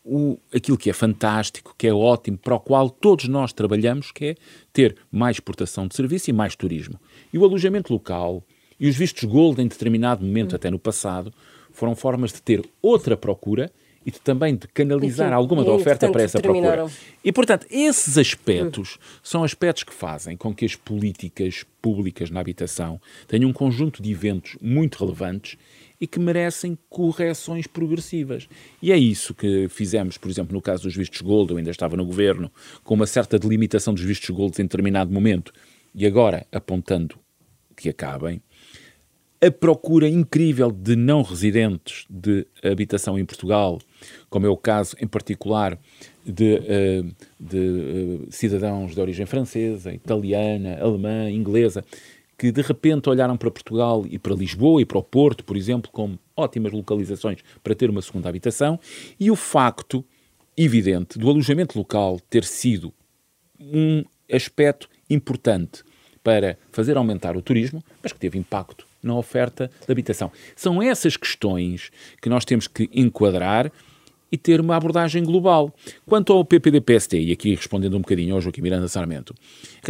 o, 0.04 0.38
aquilo 0.54 0.78
que 0.78 0.90
é 0.90 0.92
fantástico, 0.92 1.74
que 1.76 1.86
é 1.86 1.92
ótimo, 1.92 2.38
para 2.38 2.54
o 2.54 2.60
qual 2.60 2.88
todos 2.88 3.28
nós 3.28 3.52
trabalhamos, 3.52 4.10
que 4.10 4.24
é 4.24 4.34
ter 4.72 4.96
mais 5.10 5.36
exportação 5.36 5.86
de 5.86 5.94
serviço 5.94 6.30
e 6.30 6.32
mais 6.32 6.56
turismo. 6.56 6.98
E 7.32 7.38
o 7.38 7.44
alojamento 7.44 7.92
local 7.92 8.42
e 8.78 8.88
os 8.88 8.96
vistos 8.96 9.24
gold 9.24 9.60
em 9.60 9.68
determinado 9.68 10.24
momento, 10.24 10.52
hum. 10.52 10.56
até 10.56 10.70
no 10.70 10.78
passado, 10.78 11.32
foram 11.72 11.94
formas 11.94 12.32
de 12.32 12.40
ter 12.40 12.64
outra 12.80 13.16
procura 13.16 13.70
e 14.04 14.10
de, 14.10 14.18
também 14.18 14.56
de 14.56 14.66
canalizar 14.68 15.28
Enfim, 15.28 15.36
alguma 15.36 15.62
da 15.62 15.72
oferta 15.72 16.10
para 16.10 16.22
essa 16.22 16.40
procura. 16.40 16.86
E, 17.22 17.30
portanto, 17.30 17.66
esses 17.70 18.16
aspectos 18.16 18.96
hum. 18.96 19.18
são 19.22 19.44
aspectos 19.44 19.84
que 19.84 19.92
fazem 19.92 20.36
com 20.36 20.54
que 20.54 20.64
as 20.64 20.74
políticas 20.74 21.64
públicas 21.82 22.30
na 22.30 22.40
habitação 22.40 22.98
tenham 23.28 23.50
um 23.50 23.52
conjunto 23.52 24.02
de 24.02 24.10
eventos 24.10 24.56
muito 24.62 24.98
relevantes 24.98 25.58
e 26.00 26.06
que 26.06 26.18
merecem 26.18 26.78
correções 26.88 27.66
progressivas. 27.66 28.48
E 28.80 28.90
é 28.90 28.96
isso 28.96 29.34
que 29.34 29.68
fizemos, 29.68 30.16
por 30.16 30.30
exemplo, 30.30 30.54
no 30.54 30.62
caso 30.62 30.84
dos 30.84 30.96
vistos 30.96 31.20
gold, 31.20 31.50
eu 31.50 31.58
ainda 31.58 31.70
estava 31.70 31.96
no 31.96 32.06
governo, 32.06 32.50
com 32.82 32.94
uma 32.94 33.06
certa 33.06 33.38
delimitação 33.38 33.92
dos 33.92 34.02
vistos 34.02 34.30
gold 34.30 34.60
em 34.60 34.64
determinado 34.64 35.12
momento, 35.12 35.52
e 35.94 36.06
agora 36.06 36.46
apontando 36.50 37.18
que 37.76 37.88
acabem, 37.88 38.42
a 39.42 39.50
procura 39.50 40.06
incrível 40.06 40.70
de 40.70 40.94
não 40.94 41.22
residentes 41.22 42.04
de 42.10 42.46
habitação 42.62 43.18
em 43.18 43.24
Portugal, 43.24 43.78
como 44.28 44.46
é 44.46 44.48
o 44.50 44.56
caso 44.56 44.94
em 45.00 45.06
particular 45.06 45.78
de, 46.24 46.56
uh, 46.56 47.14
de 47.38 47.58
uh, 47.58 48.26
cidadãos 48.30 48.94
de 48.94 49.00
origem 49.00 49.24
francesa, 49.24 49.94
italiana, 49.94 50.78
alemã, 50.78 51.30
inglesa, 51.30 51.82
que 52.40 52.50
de 52.50 52.62
repente 52.62 53.10
olharam 53.10 53.36
para 53.36 53.50
Portugal 53.50 54.06
e 54.08 54.18
para 54.18 54.34
Lisboa 54.34 54.80
e 54.80 54.86
para 54.86 54.96
o 54.96 55.02
Porto, 55.02 55.44
por 55.44 55.58
exemplo, 55.58 55.90
como 55.92 56.18
ótimas 56.34 56.72
localizações 56.72 57.40
para 57.62 57.74
ter 57.74 57.90
uma 57.90 58.00
segunda 58.00 58.30
habitação, 58.30 58.80
e 59.20 59.30
o 59.30 59.36
facto 59.36 60.02
evidente 60.56 61.18
do 61.18 61.28
alojamento 61.28 61.78
local 61.78 62.18
ter 62.30 62.44
sido 62.44 62.94
um 63.60 64.02
aspecto 64.32 64.88
importante 65.10 65.82
para 66.24 66.56
fazer 66.72 66.96
aumentar 66.96 67.36
o 67.36 67.42
turismo, 67.42 67.84
mas 68.02 68.10
que 68.10 68.18
teve 68.18 68.38
impacto 68.38 68.86
na 69.02 69.14
oferta 69.14 69.70
de 69.86 69.92
habitação. 69.92 70.32
São 70.56 70.82
essas 70.82 71.18
questões 71.18 71.90
que 72.22 72.30
nós 72.30 72.46
temos 72.46 72.66
que 72.66 72.88
enquadrar 72.94 73.70
e 74.30 74.38
ter 74.38 74.60
uma 74.60 74.76
abordagem 74.76 75.24
global. 75.24 75.74
Quanto 76.06 76.32
ao 76.32 76.44
PPD-PST, 76.44 77.18
e 77.18 77.32
aqui 77.32 77.54
respondendo 77.54 77.96
um 77.96 78.00
bocadinho 78.00 78.34
ao 78.34 78.40
Joaquim 78.40 78.62
Miranda 78.62 78.88
Sarmento, 78.88 79.34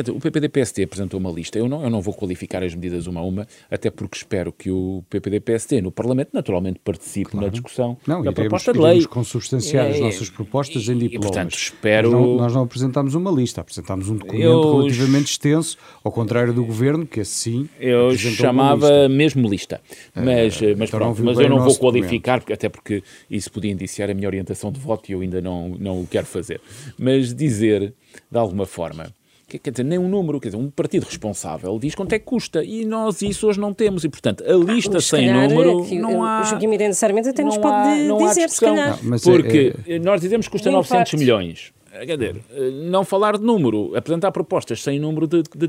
o 0.09 0.21
PPD-PST 0.21 0.83
apresentou 0.83 1.21
uma 1.21 1.31
lista, 1.31 1.59
eu 1.59 1.69
não, 1.69 1.83
eu 1.83 1.91
não 1.91 2.01
vou 2.01 2.15
qualificar 2.15 2.63
as 2.63 2.75
medidas 2.75 3.07
uma 3.07 3.21
a 3.21 3.25
uma, 3.25 3.47
até 3.71 3.91
porque 3.91 4.17
espero 4.17 4.53
que 4.53 4.71
o 4.71 5.05
PPD-PST 5.11 5.83
no 5.83 5.91
Parlamento 5.91 6.31
naturalmente 6.33 6.81
participe 6.83 7.33
claro. 7.33 7.47
na 7.47 7.53
discussão 7.53 7.99
não, 8.07 8.23
da 8.23 8.31
iremos, 8.31 8.35
proposta 8.35 8.73
de 8.73 8.79
lei. 8.79 8.91
Iremos 8.91 9.07
consubstanciar 9.07 9.87
é, 9.87 9.91
as 9.91 10.01
nossas 10.01 10.31
propostas 10.31 10.89
em 10.89 10.97
diplomas. 10.97 11.13
E, 11.13 11.19
portanto, 11.19 11.55
espero... 11.55 12.11
Nós 12.11 12.21
não, 12.21 12.37
nós 12.37 12.55
não 12.55 12.63
apresentámos 12.63 13.15
uma 13.15 13.31
lista, 13.31 13.61
apresentámos 13.61 14.09
um 14.09 14.17
documento 14.17 14.43
eu... 14.43 14.79
relativamente 14.79 15.31
extenso, 15.33 15.77
ao 16.03 16.11
contrário 16.11 16.53
do 16.55 16.65
Governo, 16.65 17.07
que 17.07 17.21
assim 17.21 17.69
Eu 17.79 18.17
chamava 18.17 19.09
mesmo 19.09 19.49
lista, 19.49 19.81
mas, 20.15 20.63
é, 20.63 20.75
mas 20.75 20.89
então 20.89 21.01
pronto, 21.01 21.23
mas 21.23 21.39
eu 21.39 21.49
não 21.49 21.61
vou 21.63 21.77
qualificar, 21.77 22.41
porque, 22.41 22.53
até 22.53 22.69
porque 22.69 23.03
isso 23.31 23.51
podia 23.51 23.71
indiciar 23.71 24.11
a 24.11 24.15
minha 24.15 24.30
orientação 24.31 24.73
de 24.73 24.81
voto 24.81 25.11
e 25.11 25.13
eu 25.13 25.21
ainda 25.21 25.41
não, 25.41 25.71
não 25.71 26.01
o 26.01 26.07
quero 26.07 26.27
fazer. 26.27 26.61
Mas 26.99 27.35
dizer, 27.35 27.93
de 28.31 28.39
alguma 28.39 28.67
forma, 28.67 29.13
quer 29.47 29.71
dizer, 29.71 29.85
nem 29.85 29.99
um 29.99 30.09
número, 30.09 30.41
quer 30.41 30.49
dizer, 30.49 30.59
um 30.59 30.71
partido 30.71 31.05
responsável 31.05 31.79
diz 31.79 31.95
quanto 31.95 32.13
é 32.13 32.19
que 32.19 32.25
custa 32.25 32.63
e 32.63 32.85
nós 32.85 33.23
isso 33.23 33.49
hoje 33.49 33.59
não 33.59 33.75
temos 33.75 34.05
e, 34.05 34.09
portanto, 34.09 34.45
a 34.45 34.55
lista 34.55 34.99
ah, 34.99 35.01
sem 35.01 35.27
calhar, 35.27 35.49
número 35.49 35.87
não 35.95 36.25
há... 36.25 36.43
O 36.43 36.45
Joaquim 36.45 36.67
Miranda 36.67 36.89
necessariamente 36.89 37.29
até 37.29 37.43
nos 37.43 37.59
pode 37.59 37.77
há, 37.77 38.29
dizer, 38.29 38.49
se 38.51 38.61
calhar. 38.61 38.99
Não, 39.03 39.19
Porque 39.19 39.75
é, 39.87 39.95
é... 39.95 39.99
nós 39.99 40.21
dizemos 40.21 40.47
que 40.47 40.53
custa 40.53 40.71
900 40.71 41.15
milhões. 41.15 41.73
Quer 41.91 42.17
dizer, 42.17 42.45
não 42.89 43.05
falar 43.05 43.37
de 43.37 43.43
número, 43.43 43.97
apresentar 43.97 44.31
propostas 44.31 44.81
sem 44.81 45.01
número 45.01 45.27
de. 45.27 45.43
de, 45.43 45.67
de 45.67 45.69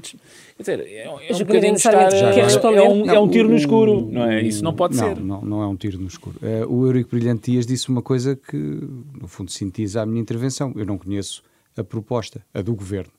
quer 0.56 0.60
dizer, 0.60 0.80
é, 0.82 1.06
é 1.06 1.36
um 1.36 1.40
bocadinho 1.40 1.74
estar, 1.74 1.94
é, 1.94 2.82
um, 2.84 3.10
é 3.10 3.20
um 3.20 3.28
tiro 3.28 3.50
no 3.50 3.56
escuro, 3.56 4.08
não 4.12 4.26
é? 4.26 4.42
Isso 4.44 4.64
não 4.64 4.74
pode 4.74 4.96
não, 4.96 5.04
ser. 5.04 5.20
Não, 5.20 5.42
não 5.42 5.64
é 5.64 5.68
um 5.68 5.76
tiro 5.76 5.98
no 5.98 6.08
escuro. 6.08 6.36
Uh, 6.42 6.72
o 6.72 6.86
Eurico 6.86 7.10
Brilhante 7.16 7.52
Dias 7.52 7.66
disse 7.66 7.90
uma 7.90 8.04
coisa 8.04 8.36
que, 8.36 8.56
no 8.56 9.28
fundo, 9.28 9.50
sintetiza 9.50 10.04
a 10.04 10.06
minha 10.06 10.22
intervenção. 10.22 10.72
Eu 10.76 10.86
não 10.86 10.98
conheço 10.98 11.42
a 11.76 11.84
proposta, 11.84 12.46
a 12.54 12.62
do 12.62 12.76
governo. 12.76 13.12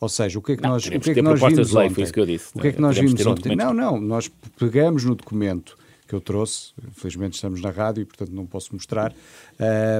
Ou 0.00 0.08
seja, 0.08 0.38
o 0.38 0.42
que 0.42 0.52
é 0.52 0.56
que 0.56 0.62
não, 0.62 0.70
nós, 0.70 0.86
o 0.86 0.90
que 0.90 1.10
é 1.10 1.14
que 1.14 1.22
nós 1.22 1.40
vimos 1.40 1.72
lei, 1.72 1.88
ontem? 1.88 2.04
Que 2.04 2.20
o 2.20 2.60
que 2.60 2.68
é 2.68 2.72
que 2.72 2.80
nós 2.80 2.98
vimos 2.98 3.26
ontem? 3.26 3.54
Não, 3.54 3.74
não, 3.74 4.00
nós 4.00 4.30
pegamos 4.58 5.04
no 5.04 5.14
documento 5.14 5.76
que 6.06 6.14
eu 6.14 6.20
trouxe, 6.20 6.72
infelizmente 6.86 7.34
estamos 7.34 7.60
na 7.60 7.70
rádio 7.70 8.02
e 8.02 8.04
portanto 8.04 8.30
não 8.30 8.46
posso 8.46 8.74
mostrar, 8.74 9.12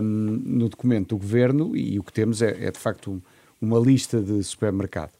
um, 0.00 0.02
no 0.02 0.68
documento 0.68 1.10
do 1.10 1.18
governo 1.18 1.76
e 1.76 1.98
o 1.98 2.02
que 2.02 2.12
temos 2.12 2.42
é, 2.42 2.66
é 2.66 2.70
de 2.70 2.78
facto 2.78 3.22
uma 3.60 3.78
lista 3.78 4.20
de 4.20 4.42
supermercado. 4.42 5.12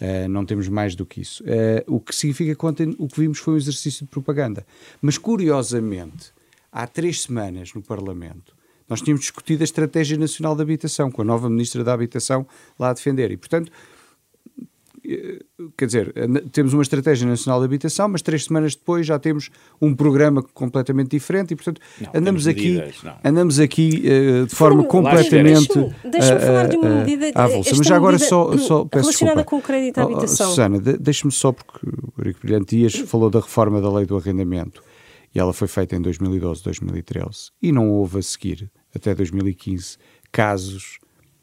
Uh, 0.00 0.28
não 0.28 0.46
temos 0.46 0.66
mais 0.66 0.94
do 0.94 1.04
que 1.04 1.20
isso. 1.20 1.44
Uh, 1.44 1.94
o 1.94 2.00
que 2.00 2.14
significa 2.14 2.54
que 2.54 2.66
ontem 2.66 2.96
o 2.98 3.06
que 3.06 3.20
vimos 3.20 3.38
foi 3.38 3.54
um 3.54 3.56
exercício 3.58 4.06
de 4.06 4.10
propaganda. 4.10 4.66
Mas 5.02 5.18
curiosamente, 5.18 6.32
há 6.72 6.86
três 6.86 7.22
semanas 7.22 7.74
no 7.74 7.82
Parlamento, 7.82 8.54
nós 8.88 9.02
tínhamos 9.02 9.20
discutido 9.20 9.62
a 9.62 9.64
Estratégia 9.64 10.16
Nacional 10.16 10.56
de 10.56 10.62
Habitação, 10.62 11.10
com 11.12 11.22
a 11.22 11.24
nova 11.24 11.50
Ministra 11.50 11.84
da 11.84 11.92
Habitação 11.92 12.46
lá 12.78 12.90
a 12.90 12.92
defender. 12.92 13.30
E, 13.30 13.36
portanto, 13.36 13.70
quer 15.76 15.86
dizer, 15.86 16.14
temos 16.52 16.72
uma 16.72 16.82
estratégia 16.82 17.26
nacional 17.26 17.60
de 17.60 17.66
habitação, 17.66 18.08
mas 18.08 18.22
três 18.22 18.44
semanas 18.44 18.74
depois 18.74 19.06
já 19.06 19.18
temos 19.18 19.50
um 19.80 19.94
programa 19.94 20.42
completamente 20.42 21.10
diferente 21.10 21.52
e, 21.52 21.56
portanto, 21.56 21.80
não, 22.00 22.10
andamos, 22.14 22.46
aqui, 22.46 22.74
medidas, 22.74 23.02
andamos 23.24 23.60
aqui 23.60 24.02
uh, 24.04 24.46
de 24.46 24.54
forma 24.54 24.84
completamente. 24.84 25.72
Deixa-me 26.04 26.40
falar 26.40 26.68
de 26.68 26.76
uma 26.76 26.88
medida. 27.04 27.32
Mas 27.34 27.86
já 27.86 27.96
agora 27.96 28.18
só, 28.18 28.56
só 28.56 28.84
peço 28.84 29.04
relacionada 29.04 29.42
desculpa. 29.42 29.44
com 29.44 29.56
o 29.56 29.62
crédito 29.62 29.98
à 29.98 30.02
habitação. 30.02 30.46
Oh, 30.46 30.50
Susana, 30.50 30.78
deixe-me 30.78 31.32
só, 31.32 31.52
porque 31.52 31.86
o 31.86 32.12
Eurico 32.18 32.40
Brilhante 32.40 32.76
Dias 32.76 32.94
falou 32.94 33.30
da 33.30 33.40
reforma 33.40 33.80
da 33.80 33.92
lei 33.92 34.06
do 34.06 34.16
arrendamento 34.16 34.82
e 35.34 35.38
ela 35.38 35.52
foi 35.52 35.68
feita 35.68 35.96
em 35.96 36.00
2012, 36.00 36.62
2013 36.62 37.50
e 37.62 37.72
não 37.72 37.90
houve 37.90 38.18
a 38.18 38.22
seguir, 38.22 38.70
até 38.94 39.14
2015, 39.14 39.96
casos 40.30 40.99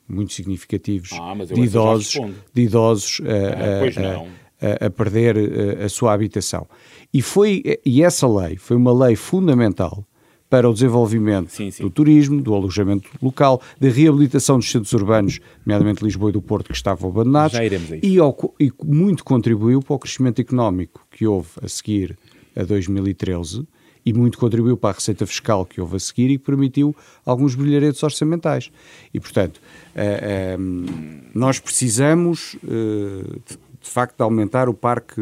muito 0.07 0.33
significativos 0.33 1.09
ah, 1.13 1.35
de 1.35 1.61
idosos, 1.61 2.19
de 2.53 2.61
idosos 2.61 3.21
a, 3.21 4.65
a, 4.65 4.83
a, 4.83 4.85
a 4.87 4.89
perder 4.89 5.35
a, 5.37 5.85
a, 5.85 5.89
sua 5.89 6.13
habitação. 6.13 6.67
E, 7.13 7.21
foi, 7.21 7.63
e 7.85 8.03
essa 8.03 8.27
lei 8.27 8.57
foi 8.57 8.77
uma 8.77 8.93
lei 8.93 9.15
fundamental 9.15 10.05
para 10.49 10.69
o 10.69 10.73
desenvolvimento 10.73 11.51
sim, 11.51 11.69
sim. 11.69 11.83
do 11.83 11.89
turismo, 11.89 12.41
do 12.41 12.53
alojamento 12.53 13.09
local, 13.21 13.61
da 13.79 13.89
reabilitação 13.89 14.57
dos 14.57 14.71
centros 14.71 14.93
urbanos, 14.93 15.39
nomeadamente 15.65 16.03
Lisboa 16.03 16.29
e 16.29 16.33
do 16.33 16.41
Porto, 16.41 16.67
que 16.67 16.75
estavam 16.75 17.09
abandonados, 17.09 17.57
e, 18.01 18.17
ao, 18.17 18.35
e 18.59 18.71
muito 18.83 19.23
contribuiu 19.23 19.81
para 19.81 19.95
o 19.95 19.99
crescimento 19.99 20.39
económico 20.39 21.05
que 21.11 21.27
houve 21.27 21.49
a 21.61 21.67
seguir 21.67 22.17
a 22.55 22.63
2013 22.63 23.67
e 24.07 24.13
muito 24.13 24.37
contribuiu 24.37 24.77
para 24.77 24.91
a 24.91 24.93
receita 24.93 25.27
fiscal 25.27 25.65
que 25.65 25.81
houve 25.81 25.97
a 25.97 25.99
seguir 25.99 26.29
e 26.31 26.37
que 26.37 26.45
permitiu 26.45 26.95
alguns 27.25 27.55
brilharetos 27.55 28.01
orçamentais. 28.01 28.71
E, 29.13 29.19
portanto, 29.19 29.57
uh, 29.57 30.57
uh, 30.57 31.29
nós 31.35 31.59
precisamos, 31.59 32.53
uh, 32.63 33.37
de, 33.45 33.57
de, 33.81 33.89
facto, 33.89 34.15
de 34.15 34.23
aumentar 34.23 34.69
o 34.69 34.73
parque 34.73 35.21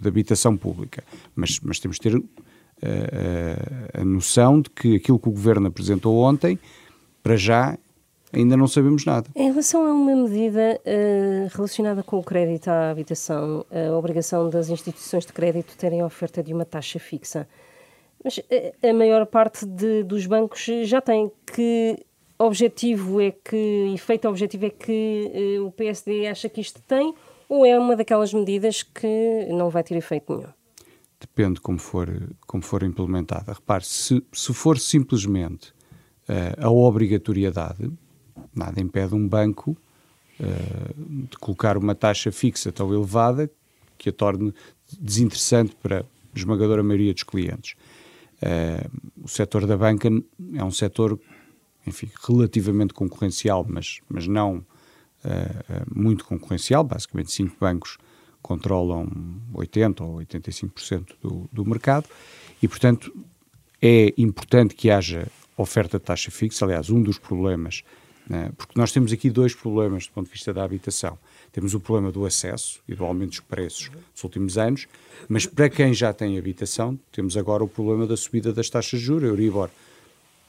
de 0.00 0.06
habitação 0.06 0.56
pública, 0.56 1.02
mas, 1.34 1.58
mas 1.58 1.80
temos 1.80 1.96
de 1.96 2.02
ter 2.02 2.22
a 3.92 4.04
noção 4.04 4.60
de 4.60 4.70
que 4.70 4.94
aquilo 4.94 5.18
que 5.18 5.28
o 5.28 5.32
Governo 5.32 5.66
apresentou 5.66 6.18
ontem, 6.18 6.56
para 7.20 7.36
já, 7.36 7.76
ainda 8.32 8.56
não 8.56 8.68
sabemos 8.68 9.04
nada. 9.04 9.28
Em 9.34 9.50
relação 9.50 9.84
a 9.84 9.92
uma 9.92 10.14
medida 10.14 10.80
uh, 10.86 11.56
relacionada 11.56 12.04
com 12.04 12.20
o 12.20 12.22
crédito 12.22 12.68
à 12.68 12.90
habitação, 12.90 13.66
a 13.72 13.92
obrigação 13.96 14.48
das 14.48 14.68
instituições 14.68 15.26
de 15.26 15.32
crédito 15.32 15.76
terem 15.76 16.00
a 16.00 16.06
oferta 16.06 16.44
de 16.44 16.54
uma 16.54 16.64
taxa 16.64 17.00
fixa, 17.00 17.48
mas 18.22 18.40
eh, 18.50 18.74
a 18.82 18.92
maior 18.92 19.26
parte 19.26 19.64
de, 19.64 20.02
dos 20.02 20.26
bancos 20.26 20.66
já 20.84 21.00
tem. 21.00 21.30
Que 21.46 22.04
objetivo 22.38 23.20
é 23.20 23.32
que, 23.32 23.92
efeito 23.94 24.28
objetivo 24.28 24.66
é 24.66 24.70
que 24.70 25.58
uh, 25.58 25.66
o 25.66 25.72
PSD 25.72 26.26
acha 26.26 26.48
que 26.48 26.60
isto 26.60 26.80
tem, 26.82 27.14
ou 27.48 27.66
é 27.66 27.78
uma 27.78 27.96
daquelas 27.96 28.32
medidas 28.32 28.82
que 28.82 29.48
não 29.50 29.70
vai 29.70 29.82
ter 29.82 29.96
efeito 29.96 30.32
nenhum? 30.32 30.52
Depende 31.20 31.60
como 31.60 31.78
for, 31.78 32.08
como 32.46 32.62
for 32.62 32.84
implementada. 32.84 33.52
Repare, 33.52 33.84
se, 33.84 34.22
se 34.32 34.54
for 34.54 34.78
simplesmente 34.78 35.70
uh, 36.28 36.64
a 36.64 36.70
obrigatoriedade, 36.70 37.90
nada 38.54 38.80
impede 38.80 39.14
um 39.14 39.26
banco 39.26 39.76
uh, 40.38 41.26
de 41.28 41.36
colocar 41.38 41.76
uma 41.76 41.94
taxa 41.94 42.30
fixa 42.30 42.70
tão 42.70 42.94
elevada 42.94 43.50
que 43.96 44.10
a 44.10 44.12
torne 44.12 44.54
desinteressante 45.00 45.74
para 45.82 46.00
a 46.00 46.04
esmagadora 46.38 46.84
maioria 46.84 47.12
dos 47.12 47.24
clientes. 47.24 47.74
Uh, 48.40 49.24
o 49.24 49.28
setor 49.28 49.66
da 49.66 49.76
banca 49.76 50.08
é 50.54 50.62
um 50.62 50.70
setor, 50.70 51.18
enfim, 51.86 52.08
relativamente 52.26 52.94
concorrencial, 52.94 53.66
mas, 53.68 54.00
mas 54.08 54.26
não 54.26 54.58
uh, 54.58 54.64
muito 55.92 56.24
concorrencial. 56.24 56.84
Basicamente, 56.84 57.32
cinco 57.32 57.56
bancos 57.60 57.98
controlam 58.40 59.08
80% 59.52 60.00
ou 60.02 60.18
85% 60.20 61.16
do, 61.20 61.48
do 61.52 61.64
mercado 61.64 62.08
e, 62.62 62.68
portanto, 62.68 63.12
é 63.82 64.14
importante 64.16 64.74
que 64.74 64.90
haja 64.90 65.26
oferta 65.56 65.98
de 65.98 66.04
taxa 66.04 66.30
fixa. 66.30 66.64
Aliás, 66.64 66.90
um 66.90 67.02
dos 67.02 67.18
problemas, 67.18 67.82
né, 68.28 68.50
porque 68.56 68.78
nós 68.78 68.92
temos 68.92 69.12
aqui 69.12 69.30
dois 69.30 69.54
problemas 69.54 70.06
do 70.06 70.12
ponto 70.12 70.26
de 70.26 70.32
vista 70.32 70.52
da 70.52 70.62
habitação. 70.62 71.18
Temos 71.50 71.74
o 71.74 71.80
problema 71.80 72.12
do 72.12 72.26
acesso 72.26 72.80
e 72.86 72.94
do 72.94 73.04
aumento 73.04 73.30
dos 73.30 73.40
preços 73.40 73.90
nos 73.90 74.22
últimos 74.22 74.58
anos, 74.58 74.86
mas 75.28 75.46
para 75.46 75.70
quem 75.70 75.94
já 75.94 76.12
tem 76.12 76.38
habitação, 76.38 76.98
temos 77.10 77.36
agora 77.36 77.64
o 77.64 77.68
problema 77.68 78.06
da 78.06 78.16
subida 78.16 78.52
das 78.52 78.68
taxas 78.68 79.00
de 79.00 79.06
juros, 79.06 79.28
Euribor, 79.28 79.70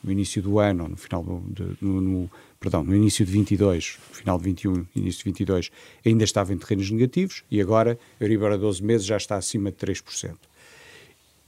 no 0.04 0.12
início 0.12 0.42
do 0.42 0.60
ano, 0.60 0.88
no 0.88 0.98
final 0.98 1.24
do, 1.24 1.44
de, 1.50 1.78
no, 1.82 2.02
no, 2.02 2.32
perdão, 2.60 2.84
no 2.84 2.96
início 2.96 3.26
de 3.26 3.32
22, 3.32 3.98
final 4.12 4.38
de 4.38 4.46
21, 4.46 4.86
início 4.96 5.20
de 5.20 5.26
22, 5.26 5.72
ainda 6.06 6.24
estava 6.24 6.54
em 6.54 6.58
terrenos 6.58 6.90
negativos 6.92 7.44
e 7.50 7.62
agora 7.62 7.98
Euribor 8.20 8.52
a 8.52 8.58
12 8.58 8.84
meses 8.84 9.06
já 9.06 9.18
está 9.18 9.36
acima 9.36 9.72
de 9.72 9.78
3%. 9.78 10.36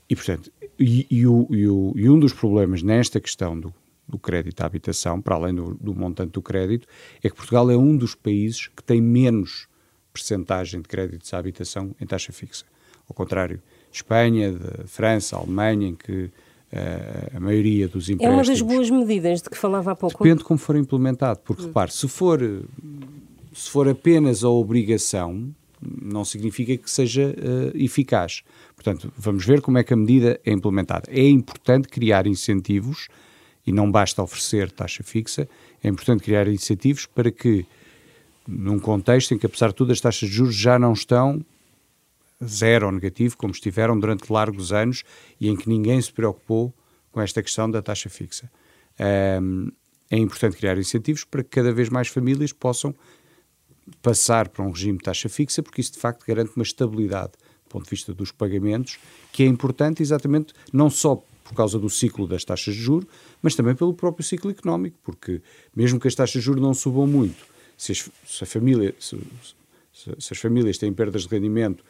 E, 0.08 0.16
portanto, 0.16 0.52
e, 0.78 1.06
e, 1.10 1.26
o, 1.26 1.46
e, 1.50 1.66
o, 1.66 1.92
e 1.96 2.10
um 2.10 2.18
dos 2.18 2.32
problemas 2.34 2.82
nesta 2.82 3.20
questão 3.20 3.58
do, 3.58 3.72
do 4.12 4.18
crédito 4.18 4.60
à 4.60 4.66
habitação, 4.66 5.22
para 5.22 5.34
além 5.34 5.54
do, 5.54 5.74
do, 5.80 5.94
montante 5.94 6.32
do 6.32 6.42
crédito, 6.42 6.86
é 7.22 7.30
que 7.30 7.34
Portugal 7.34 7.70
é 7.70 7.76
um 7.76 7.96
dos 7.96 8.14
países 8.14 8.66
que 8.68 8.82
tem 8.82 9.00
menos 9.00 9.66
percentagem 10.12 10.82
de 10.82 10.88
créditos 10.88 11.32
à 11.32 11.38
habitação 11.38 11.96
em 11.98 12.06
taxa 12.06 12.30
fixa. 12.30 12.66
Ao 13.08 13.14
contrário 13.14 13.56
de 13.90 13.96
Espanha, 13.96 14.52
de 14.52 14.86
França, 14.86 15.36
Alemanha, 15.36 15.88
em 15.88 15.94
que 15.94 16.24
uh, 16.24 17.36
a 17.36 17.40
maioria 17.40 17.88
dos 17.88 18.10
empréstimos... 18.10 18.26
É 18.26 18.30
uma 18.30 18.44
das 18.44 18.60
boas 18.60 18.90
medidas 18.90 19.40
de 19.40 19.48
que 19.48 19.56
falava 19.56 19.92
há 19.92 19.96
pouco. 19.96 20.22
Depende 20.22 20.40
de 20.40 20.44
como 20.44 20.58
for 20.58 20.76
implementado, 20.76 21.40
porque, 21.42 21.62
hum. 21.62 21.66
repare, 21.68 21.90
se 21.90 22.06
for, 22.06 22.38
se 23.54 23.70
for 23.70 23.88
apenas 23.88 24.44
a 24.44 24.50
obrigação, 24.50 25.54
não 25.80 26.22
significa 26.22 26.76
que 26.76 26.90
seja 26.90 27.34
uh, 27.34 27.76
eficaz. 27.82 28.42
Portanto, 28.76 29.10
vamos 29.16 29.46
ver 29.46 29.62
como 29.62 29.78
é 29.78 29.82
que 29.82 29.94
a 29.94 29.96
medida 29.96 30.38
é 30.44 30.52
implementada. 30.52 31.10
É 31.10 31.26
importante 31.26 31.88
criar 31.88 32.26
incentivos 32.26 33.08
e 33.66 33.72
não 33.72 33.90
basta 33.90 34.22
oferecer 34.22 34.70
taxa 34.70 35.02
fixa, 35.02 35.48
é 35.82 35.88
importante 35.88 36.22
criar 36.22 36.48
incentivos 36.48 37.06
para 37.06 37.30
que, 37.30 37.64
num 38.46 38.78
contexto 38.78 39.34
em 39.34 39.38
que, 39.38 39.46
apesar 39.46 39.68
de 39.68 39.74
tudo, 39.74 39.92
as 39.92 40.00
taxas 40.00 40.28
de 40.28 40.34
juros 40.34 40.54
já 40.54 40.78
não 40.78 40.92
estão 40.92 41.44
zero 42.44 42.86
ou 42.86 42.92
negativo, 42.92 43.36
como 43.36 43.52
estiveram 43.52 43.98
durante 43.98 44.32
largos 44.32 44.72
anos 44.72 45.04
e 45.40 45.48
em 45.48 45.56
que 45.56 45.68
ninguém 45.68 46.00
se 46.00 46.12
preocupou 46.12 46.74
com 47.12 47.20
esta 47.20 47.42
questão 47.42 47.70
da 47.70 47.80
taxa 47.80 48.08
fixa. 48.08 48.50
Um, 49.40 49.70
é 50.10 50.18
importante 50.18 50.56
criar 50.56 50.76
incentivos 50.76 51.24
para 51.24 51.42
que 51.42 51.50
cada 51.50 51.72
vez 51.72 51.88
mais 51.88 52.08
famílias 52.08 52.52
possam 52.52 52.94
passar 54.00 54.48
para 54.48 54.64
um 54.64 54.70
regime 54.70 54.98
de 54.98 55.04
taxa 55.04 55.28
fixa, 55.28 55.62
porque 55.62 55.80
isso 55.80 55.92
de 55.92 55.98
facto 55.98 56.24
garante 56.26 56.52
uma 56.56 56.62
estabilidade 56.62 57.32
do 57.64 57.70
ponto 57.70 57.84
de 57.84 57.90
vista 57.90 58.12
dos 58.12 58.30
pagamentos, 58.30 58.98
que 59.32 59.42
é 59.42 59.46
importante 59.46 60.02
exatamente 60.02 60.52
não 60.72 60.90
só 60.90 61.22
por 61.42 61.54
causa 61.54 61.78
do 61.78 61.88
ciclo 61.90 62.26
das 62.26 62.44
taxas 62.44 62.74
de 62.74 62.80
juros, 62.80 63.08
mas 63.40 63.54
também 63.54 63.74
pelo 63.74 63.94
próprio 63.94 64.24
ciclo 64.24 64.50
económico, 64.50 64.98
porque 65.02 65.40
mesmo 65.74 65.98
que 65.98 66.08
as 66.08 66.14
taxas 66.14 66.34
de 66.34 66.40
juros 66.40 66.62
não 66.62 66.74
subam 66.74 67.06
muito, 67.06 67.44
se 67.76 67.92
as, 67.92 68.10
se 68.26 68.46
família, 68.46 68.94
se, 68.98 69.18
se 69.92 70.32
as 70.32 70.38
famílias 70.38 70.78
têm 70.78 70.92
perdas 70.92 71.22
de 71.22 71.28
rendimento 71.28 71.84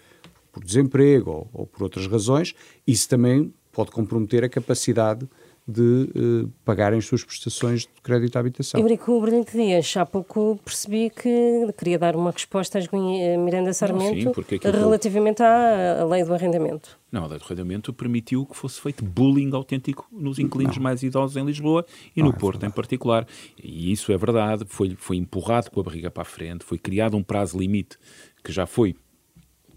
por 0.50 0.64
desemprego 0.64 1.30
ou, 1.30 1.50
ou, 1.52 1.66
por 1.66 1.82
outras 1.82 2.06
razões, 2.06 2.54
isso 2.86 3.08
também 3.08 3.52
pode 3.72 3.90
comprometer 3.90 4.44
a 4.44 4.48
capacidade 4.48 5.28
de 5.66 6.08
uh, 6.16 6.52
pagarem 6.64 6.98
as 6.98 7.06
suas 7.06 7.22
prestações 7.22 7.82
de 7.82 8.00
crédito 8.02 8.36
à 8.36 8.40
habitação. 8.40 8.80
Eurico 8.80 9.20
Brilhante 9.20 9.52
Dias, 9.52 9.96
há 9.96 10.04
pouco 10.04 10.58
percebi 10.64 11.10
que 11.10 11.72
queria 11.78 11.98
dar 11.98 12.16
uma 12.16 12.30
resposta 12.30 12.78
a 12.78 13.38
Miranda 13.38 13.72
Sarmento 13.72 14.34
Sim, 14.44 14.58
relativamente 14.62 15.42
à 15.42 16.04
lei 16.04 16.24
do 16.24 16.34
arrendamento. 16.34 16.98
Não, 17.10 17.24
a 17.24 17.26
lei 17.26 17.38
do 17.38 17.44
arrendamento 17.44 17.92
permitiu 17.92 18.44
que 18.44 18.56
fosse 18.56 18.80
feito 18.80 19.04
bullying 19.04 19.50
autêntico 19.52 20.08
nos 20.10 20.38
inquilinos 20.38 20.76
não. 20.76 20.82
mais 20.82 21.02
idosos 21.02 21.36
em 21.36 21.44
Lisboa 21.44 21.86
e 22.16 22.20
não 22.20 22.30
no 22.30 22.34
é 22.34 22.38
Porto 22.38 22.60
verdade. 22.60 22.72
em 22.72 22.74
particular. 22.74 23.26
E 23.62 23.92
isso 23.92 24.10
é 24.10 24.16
verdade, 24.16 24.64
foi, 24.66 24.96
foi 24.96 25.16
empurrado 25.16 25.70
com 25.70 25.80
a 25.80 25.82
barriga 25.82 26.10
para 26.10 26.22
a 26.22 26.26
frente, 26.26 26.64
foi 26.64 26.78
criado 26.78 27.16
um 27.16 27.22
prazo 27.22 27.58
limite 27.58 27.98
que 28.42 28.50
já 28.50 28.66
foi 28.66 28.96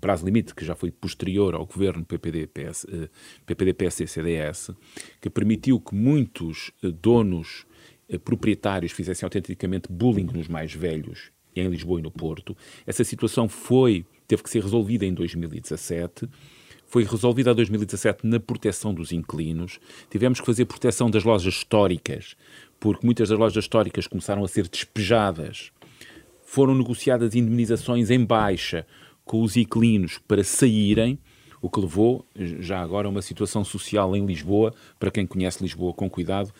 prazo 0.05 0.23
limite, 0.23 0.53
que 0.53 0.63
já 0.63 0.75
foi 0.75 0.91
posterior 0.91 1.55
ao 1.55 1.65
governo 1.65 2.05
PPD-PS, 2.05 2.85
PPD-PSD-CDS, 3.43 4.69
que 5.19 5.31
permitiu 5.31 5.79
que 5.79 5.95
muitos 5.95 6.71
eh, 6.83 6.91
donos 6.91 7.65
eh, 8.07 8.19
proprietários 8.19 8.91
fizessem 8.91 9.25
autenticamente 9.25 9.91
bullying 9.91 10.27
nos 10.31 10.47
mais 10.47 10.71
velhos, 10.71 11.31
em 11.55 11.67
Lisboa 11.67 11.99
e 11.99 12.03
no 12.03 12.11
Porto. 12.11 12.55
Essa 12.85 13.03
situação 13.03 13.49
foi, 13.49 14.05
teve 14.27 14.43
que 14.43 14.49
ser 14.51 14.61
resolvida 14.61 15.07
em 15.07 15.13
2017 15.13 16.29
foi 16.87 17.03
resolvida 17.03 17.51
em 17.51 17.55
2017 17.55 18.27
na 18.27 18.39
proteção 18.39 18.93
dos 18.93 19.11
inquilinos. 19.11 19.79
Tivemos 20.07 20.39
que 20.39 20.45
fazer 20.45 20.65
proteção 20.65 21.09
das 21.09 21.23
lojas 21.23 21.55
históricas, 21.55 22.37
porque 22.79 23.03
muitas 23.03 23.29
das 23.29 23.39
lojas 23.39 23.63
históricas 23.63 24.05
começaram 24.05 24.43
a 24.43 24.47
ser 24.47 24.67
despejadas. 24.67 25.71
Foram 26.45 26.75
negociadas 26.75 27.33
indemnizações 27.33 28.11
em 28.11 28.23
baixa, 28.23 28.85
com 29.25 29.41
os 29.41 29.57
inquilinos 29.57 30.19
para 30.27 30.43
saírem, 30.43 31.19
o 31.61 31.69
que 31.69 31.79
levou 31.79 32.23
já 32.35 32.79
agora 32.79 33.07
a 33.07 33.11
uma 33.11 33.23
situação 33.23 33.65
social 33.65 34.15
em 34.15 34.23
Lisboa, 34.23 34.71
para 34.99 35.09
quem 35.09 35.25
conhece 35.25 35.63
Lisboa 35.63 35.93
com 35.93 36.07
cuidado, 36.07 36.53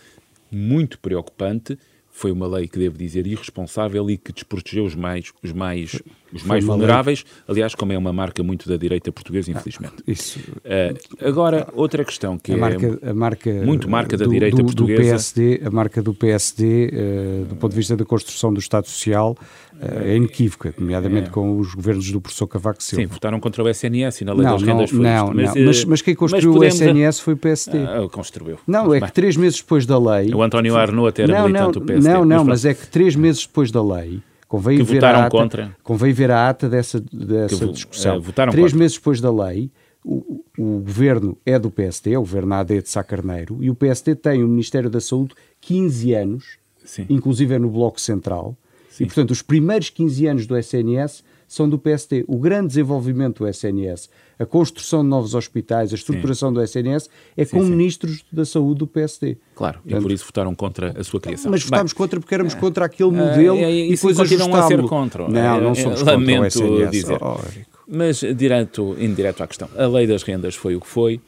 muito 0.52 0.98
preocupante. 1.00 1.78
Foi 2.10 2.32
uma 2.32 2.48
lei 2.48 2.66
que, 2.66 2.80
devo 2.80 2.98
dizer, 2.98 3.28
irresponsável 3.28 4.10
e 4.10 4.18
que 4.18 4.32
desprotegeu 4.32 4.86
os 4.86 4.96
mais, 4.96 5.34
os 5.44 5.52
mais, 5.52 6.02
os 6.32 6.44
mais 6.44 6.64
vulneráveis. 6.64 7.26
Aliás, 7.46 7.76
como 7.76 7.92
é 7.92 7.98
uma 7.98 8.14
marca 8.14 8.42
muito 8.42 8.70
da 8.70 8.78
direita 8.78 9.12
portuguesa, 9.12 9.52
infelizmente. 9.52 9.96
Ah, 9.98 10.04
isso. 10.08 10.40
Uh, 10.40 11.28
agora, 11.28 11.68
outra 11.74 12.06
questão 12.06 12.40
que 12.40 12.54
a 12.54 12.58
marca, 12.58 13.00
é 13.02 13.10
a 13.10 13.14
marca 13.14 13.52
muito 13.66 13.90
marca 13.90 14.16
da 14.16 14.24
do, 14.24 14.32
direita 14.32 14.56
do, 14.56 14.64
portuguesa. 14.64 15.02
Do 15.02 15.06
PSD, 15.06 15.62
a 15.66 15.70
marca 15.70 16.02
do 16.02 16.14
PSD, 16.14 16.88
uh, 16.88 17.46
do 17.48 17.56
ponto 17.58 17.72
de 17.72 17.78
vista 17.78 17.98
da 17.98 18.06
construção 18.06 18.54
do 18.54 18.62
Estado 18.62 18.88
Social, 18.88 19.38
é 19.82 20.16
inequívoca, 20.16 20.74
nomeadamente 20.78 21.28
é. 21.28 21.32
com 21.32 21.60
os 21.60 21.74
governos 21.74 22.10
do 22.12 22.22
professor 22.22 22.48
Cavaco 22.48 22.82
Silva. 22.82 23.04
Sim, 23.04 23.08
votaram 23.08 23.40
contra 23.40 23.64
o 23.64 23.70
SNS 23.70 24.22
e 24.22 24.26
na 24.26 24.34
lei 24.34 24.44
não, 24.44 24.54
das 24.54 24.64
rendas 24.64 24.92
não, 24.92 24.98
foi 24.98 25.06
não, 25.06 25.26
isto. 25.26 25.36
Mas, 25.36 25.56
não. 25.56 25.66
Mas, 25.66 25.86
mas, 25.86 26.02
quem 26.02 26.16
construiu 26.16 26.54
o 26.54 26.64
SNS 26.64 27.20
foi 27.20 27.34
o 27.34 27.38
PSD. 27.38 27.78
Ah, 27.80 28.08
construiu. 28.10 28.58
Não, 28.66 28.94
é 28.94 29.02
que 29.02 29.12
três 29.12 29.36
meses 29.36 29.60
depois 29.60 29.86
da 29.86 30.00
lei... 30.00 30.34
O 30.34 30.42
António 30.42 30.76
Arnaud 30.76 31.10
até 31.10 31.24
era 31.24 31.34
não, 31.34 31.48
militante 31.48 31.80
do 31.80 31.82
PSD. 31.82 32.10
Não, 32.10 32.26
não, 32.26 32.38
mas, 32.38 32.48
mas 32.48 32.66
é 32.66 32.74
que 32.74 32.88
três 32.88 33.16
meses 33.16 33.46
depois 33.46 33.72
da 33.72 33.84
lei... 33.84 34.22
Convém 34.48 34.78
que 34.78 34.84
ver 34.84 34.96
votaram 34.96 35.20
a 35.20 35.26
ata, 35.26 35.38
contra. 35.38 35.76
Convém 35.84 36.14
ver 36.14 36.32
a 36.32 36.50
ata 36.50 36.70
dessa, 36.70 37.04
dessa 37.12 37.66
discussão. 37.68 38.20
Uh, 38.20 38.22
três 38.22 38.72
contra. 38.72 38.78
meses 38.78 38.96
depois 38.96 39.20
da 39.20 39.32
lei, 39.32 39.72
o, 40.04 40.44
o, 40.58 40.80
governo 40.80 41.36
é 41.46 41.58
do 41.58 41.72
PSD, 41.72 42.14
é 42.14 42.18
o 42.18 42.22
governo 42.22 42.54
AD 42.54 42.84
de 42.84 42.90
Sá 42.90 43.04
Carneiro, 43.04 43.58
e 43.62 43.72
o 43.72 43.76
PSD 43.76 44.14
tem 44.16 44.44
o 44.44 44.48
Ministério 44.48 44.90
da 44.90 45.02
Saúde 45.02 45.34
15 45.62 46.14
anos, 46.14 46.58
Sim. 46.86 47.08
inclusive 47.10 47.56
é 47.56 47.60
no 47.60 47.70
Bloco 47.70 48.00
Central, 48.00 48.56
Sim. 48.96 49.04
E, 49.04 49.08
portanto, 49.08 49.32
os 49.32 49.42
primeiros 49.42 49.90
15 49.90 50.26
anos 50.26 50.48
do 50.48 50.58
SNS 50.58 51.22
são 51.50 51.68
do 51.68 51.78
PST. 51.78 52.24
O 52.28 52.38
grande 52.38 52.68
desenvolvimento 52.68 53.44
do 53.44 53.48
SNS, 53.48 54.10
a 54.40 54.46
construção 54.46 55.04
de 55.04 55.10
novos 55.10 55.36
hospitais, 55.36 55.92
a 55.92 55.96
estruturação 55.96 56.50
sim. 56.50 56.56
do 56.56 56.62
SNS, 56.62 57.10
é 57.36 57.44
sim, 57.44 57.58
com 57.58 57.64
sim. 57.64 57.72
ministros 57.72 58.24
da 58.32 58.46
saúde 58.46 58.80
do 58.80 58.88
PSD. 58.88 59.38
Claro, 59.54 59.80
Portanto, 59.82 60.00
e 60.00 60.02
por 60.02 60.12
isso 60.14 60.26
votaram 60.26 60.56
contra 60.56 60.98
a 60.98 61.04
sua 61.04 61.20
criação. 61.20 61.52
Mas 61.52 61.62
votámos 61.64 61.92
Bem, 61.92 61.98
contra 61.98 62.20
porque 62.22 62.34
éramos 62.34 62.56
é, 62.56 62.58
contra 62.58 62.86
aquele 62.86 63.12
modelo 63.12 63.58
é, 63.58 63.64
é, 63.64 63.86
e 63.88 63.96
depois 63.96 64.16
continuam 64.16 64.56
a 64.56 64.64
ser 64.64 64.82
contra. 64.84 65.28
Não, 65.28 65.62
não 65.62 65.76
somos 65.76 66.02
contra 66.02 66.18
o 66.18 66.46
SNS. 66.46 66.92
Dizer. 66.92 67.18
Oh, 67.22 67.38
Mas, 67.86 68.22
direto, 68.36 68.96
indireto 68.98 69.44
à 69.44 69.48
questão, 69.48 69.68
a 69.78 69.86
lei 69.88 70.08
das 70.08 70.24
rendas 70.24 70.56
foi 70.56 70.78
o 70.78 70.80
que 70.80 70.88
foi. 70.88 71.20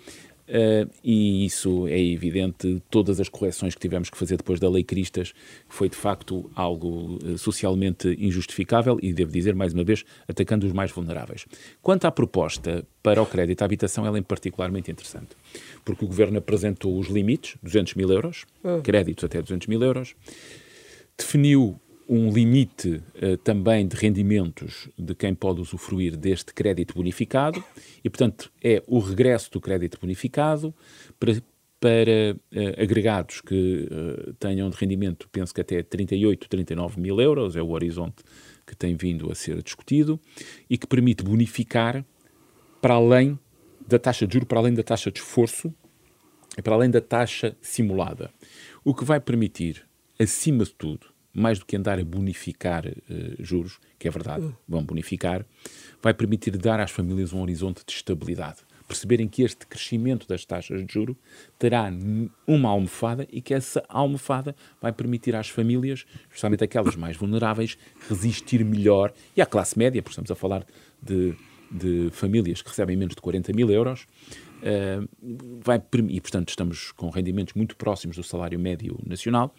Uh, 0.47 0.89
e 1.03 1.45
isso 1.45 1.87
é 1.87 1.99
evidente, 1.99 2.81
todas 2.89 3.19
as 3.19 3.27
correções 3.27 3.75
que 3.75 3.81
tivemos 3.81 4.09
que 4.09 4.17
fazer 4.17 4.37
depois 4.37 4.59
da 4.59 4.69
Lei 4.69 4.83
Cristas 4.83 5.33
foi 5.67 5.89
de 5.89 5.95
facto 5.95 6.49
algo 6.55 7.19
uh, 7.23 7.37
socialmente 7.37 8.15
injustificável 8.17 8.97
e, 9.01 9.11
devo 9.11 9.31
dizer 9.31 9.53
mais 9.53 9.73
uma 9.73 9.83
vez, 9.83 10.05
atacando 10.27 10.65
os 10.65 10.71
mais 10.71 10.89
vulneráveis. 10.89 11.45
Quanto 11.81 12.05
à 12.05 12.11
proposta 12.11 12.85
para 13.03 13.21
o 13.21 13.25
crédito 13.25 13.61
à 13.61 13.65
habitação, 13.65 14.05
ela 14.05 14.17
é 14.17 14.21
particularmente 14.21 14.89
interessante, 14.89 15.35
porque 15.83 16.05
o 16.05 16.07
Governo 16.07 16.37
apresentou 16.37 16.97
os 16.97 17.07
limites, 17.07 17.57
200 17.61 17.95
mil 17.95 18.09
euros, 18.09 18.45
uhum. 18.63 18.81
créditos 18.81 19.25
até 19.25 19.41
200 19.41 19.67
mil 19.67 19.83
euros, 19.83 20.15
definiu 21.17 21.79
um 22.07 22.31
limite 22.31 23.01
uh, 23.21 23.37
também 23.37 23.87
de 23.87 23.95
rendimentos 23.95 24.89
de 24.97 25.13
quem 25.13 25.35
pode 25.35 25.61
usufruir 25.61 26.15
deste 26.15 26.53
crédito 26.53 26.93
bonificado 26.93 27.63
e, 28.03 28.09
portanto, 28.09 28.51
é 28.63 28.83
o 28.87 28.99
regresso 28.99 29.51
do 29.51 29.59
crédito 29.59 29.99
bonificado 29.99 30.73
para, 31.19 31.33
para 31.79 32.35
uh, 32.35 32.81
agregados 32.81 33.41
que 33.41 33.89
uh, 33.91 34.33
tenham 34.33 34.69
de 34.69 34.77
rendimento, 34.77 35.27
penso 35.31 35.53
que 35.53 35.61
até 35.61 35.83
38, 35.83 36.47
39 36.47 36.99
mil 36.99 37.19
euros, 37.19 37.55
é 37.55 37.61
o 37.61 37.69
horizonte 37.71 38.23
que 38.65 38.75
tem 38.75 38.95
vindo 38.95 39.31
a 39.31 39.35
ser 39.35 39.61
discutido, 39.63 40.19
e 40.69 40.77
que 40.77 40.85
permite 40.85 41.23
bonificar 41.23 42.05
para 42.81 42.95
além 42.95 43.39
da 43.87 43.97
taxa 43.97 44.27
de 44.27 44.33
juro, 44.33 44.45
para 44.45 44.59
além 44.59 44.73
da 44.73 44.83
taxa 44.83 45.09
de 45.09 45.19
esforço 45.19 45.73
e 46.57 46.61
para 46.61 46.75
além 46.75 46.89
da 46.89 46.99
taxa 46.99 47.55
simulada. 47.61 48.29
O 48.83 48.93
que 48.93 49.05
vai 49.05 49.19
permitir, 49.19 49.85
acima 50.19 50.65
de 50.65 50.73
tudo, 50.73 51.07
mais 51.37 51.59
do 51.59 51.65
que 51.67 51.75
andar 51.75 51.99
a 51.99 52.03
bonificar 52.03 52.87
uh, 52.87 52.93
juros, 53.37 53.79
que 53.99 54.07
é 54.07 54.11
verdade, 54.11 54.45
hum. 54.45 54.53
vão 54.67 54.83
bonificar, 54.83 55.45
vai 56.01 56.11
permitir 56.11 56.57
dar 56.57 56.79
às 56.79 56.89
famílias 56.89 57.31
um 57.31 57.41
horizonte 57.41 57.83
de 57.85 57.93
estabilidade. 57.93 58.57
Perceberem 58.87 59.27
que 59.27 59.43
este 59.43 59.67
crescimento 59.67 60.27
das 60.27 60.45
taxas 60.45 60.83
de 60.83 60.91
juro 60.91 61.15
terá 61.59 61.91
uma 62.47 62.69
almofada 62.69 63.27
e 63.29 63.39
que 63.39 63.53
essa 63.53 63.83
almofada 63.87 64.55
vai 64.81 64.91
permitir 64.91 65.35
às 65.35 65.49
famílias, 65.49 66.05
especialmente 66.23 66.63
aquelas 66.63 66.95
mais 66.95 67.17
vulneráveis, 67.17 67.77
resistir 68.09 68.63
melhor. 68.63 69.13
E 69.35 69.41
à 69.41 69.45
classe 69.45 69.77
média, 69.77 70.01
porque 70.01 70.13
estamos 70.13 70.31
a 70.31 70.35
falar 70.35 70.65
de, 71.03 71.35
de 71.69 72.09
famílias 72.13 72.61
que 72.61 72.69
recebem 72.69 72.95
menos 72.95 73.13
de 73.13 73.21
40 73.21 73.51
mil 73.51 73.69
euros, 73.69 74.07
Uh, 74.57 75.07
vai, 75.61 75.81
e, 76.09 76.19
portanto, 76.19 76.49
estamos 76.49 76.91
com 76.91 77.09
rendimentos 77.09 77.53
muito 77.53 77.75
próximos 77.75 78.17
do 78.17 78.23
salário 78.23 78.59
médio 78.59 78.99
nacional, 79.05 79.53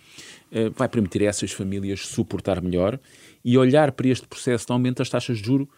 uh, 0.50 0.70
vai 0.74 0.88
permitir 0.88 1.22
a 1.22 1.26
essas 1.26 1.52
famílias 1.52 2.06
suportar 2.06 2.61
melhor 2.61 2.98
e 3.44 3.56
olhar 3.56 3.92
para 3.92 4.08
este 4.08 4.26
processo 4.26 4.66
de 4.66 4.72
aumento 4.72 4.98
das 4.98 5.08
taxas 5.08 5.38
de 5.38 5.46
juro 5.46 5.68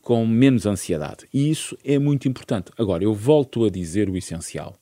com 0.00 0.26
menos 0.26 0.66
ansiedade. 0.66 1.26
E 1.34 1.50
isso 1.50 1.76
é 1.84 1.98
muito 1.98 2.28
importante. 2.28 2.70
Agora, 2.78 3.04
eu 3.04 3.12
volto 3.12 3.64
a 3.64 3.70
dizer 3.70 4.08
o 4.08 4.16
essencial. 4.16 4.74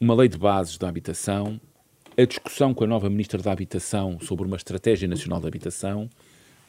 Uma 0.00 0.14
lei 0.14 0.28
de 0.28 0.38
bases 0.38 0.78
da 0.78 0.88
habitação, 0.88 1.60
a 2.16 2.24
discussão 2.24 2.74
com 2.74 2.84
a 2.84 2.86
nova 2.86 3.08
Ministra 3.08 3.40
da 3.40 3.52
Habitação 3.52 4.18
sobre 4.20 4.46
uma 4.46 4.56
estratégia 4.56 5.06
nacional 5.06 5.40
de 5.40 5.46
habitação, 5.46 6.08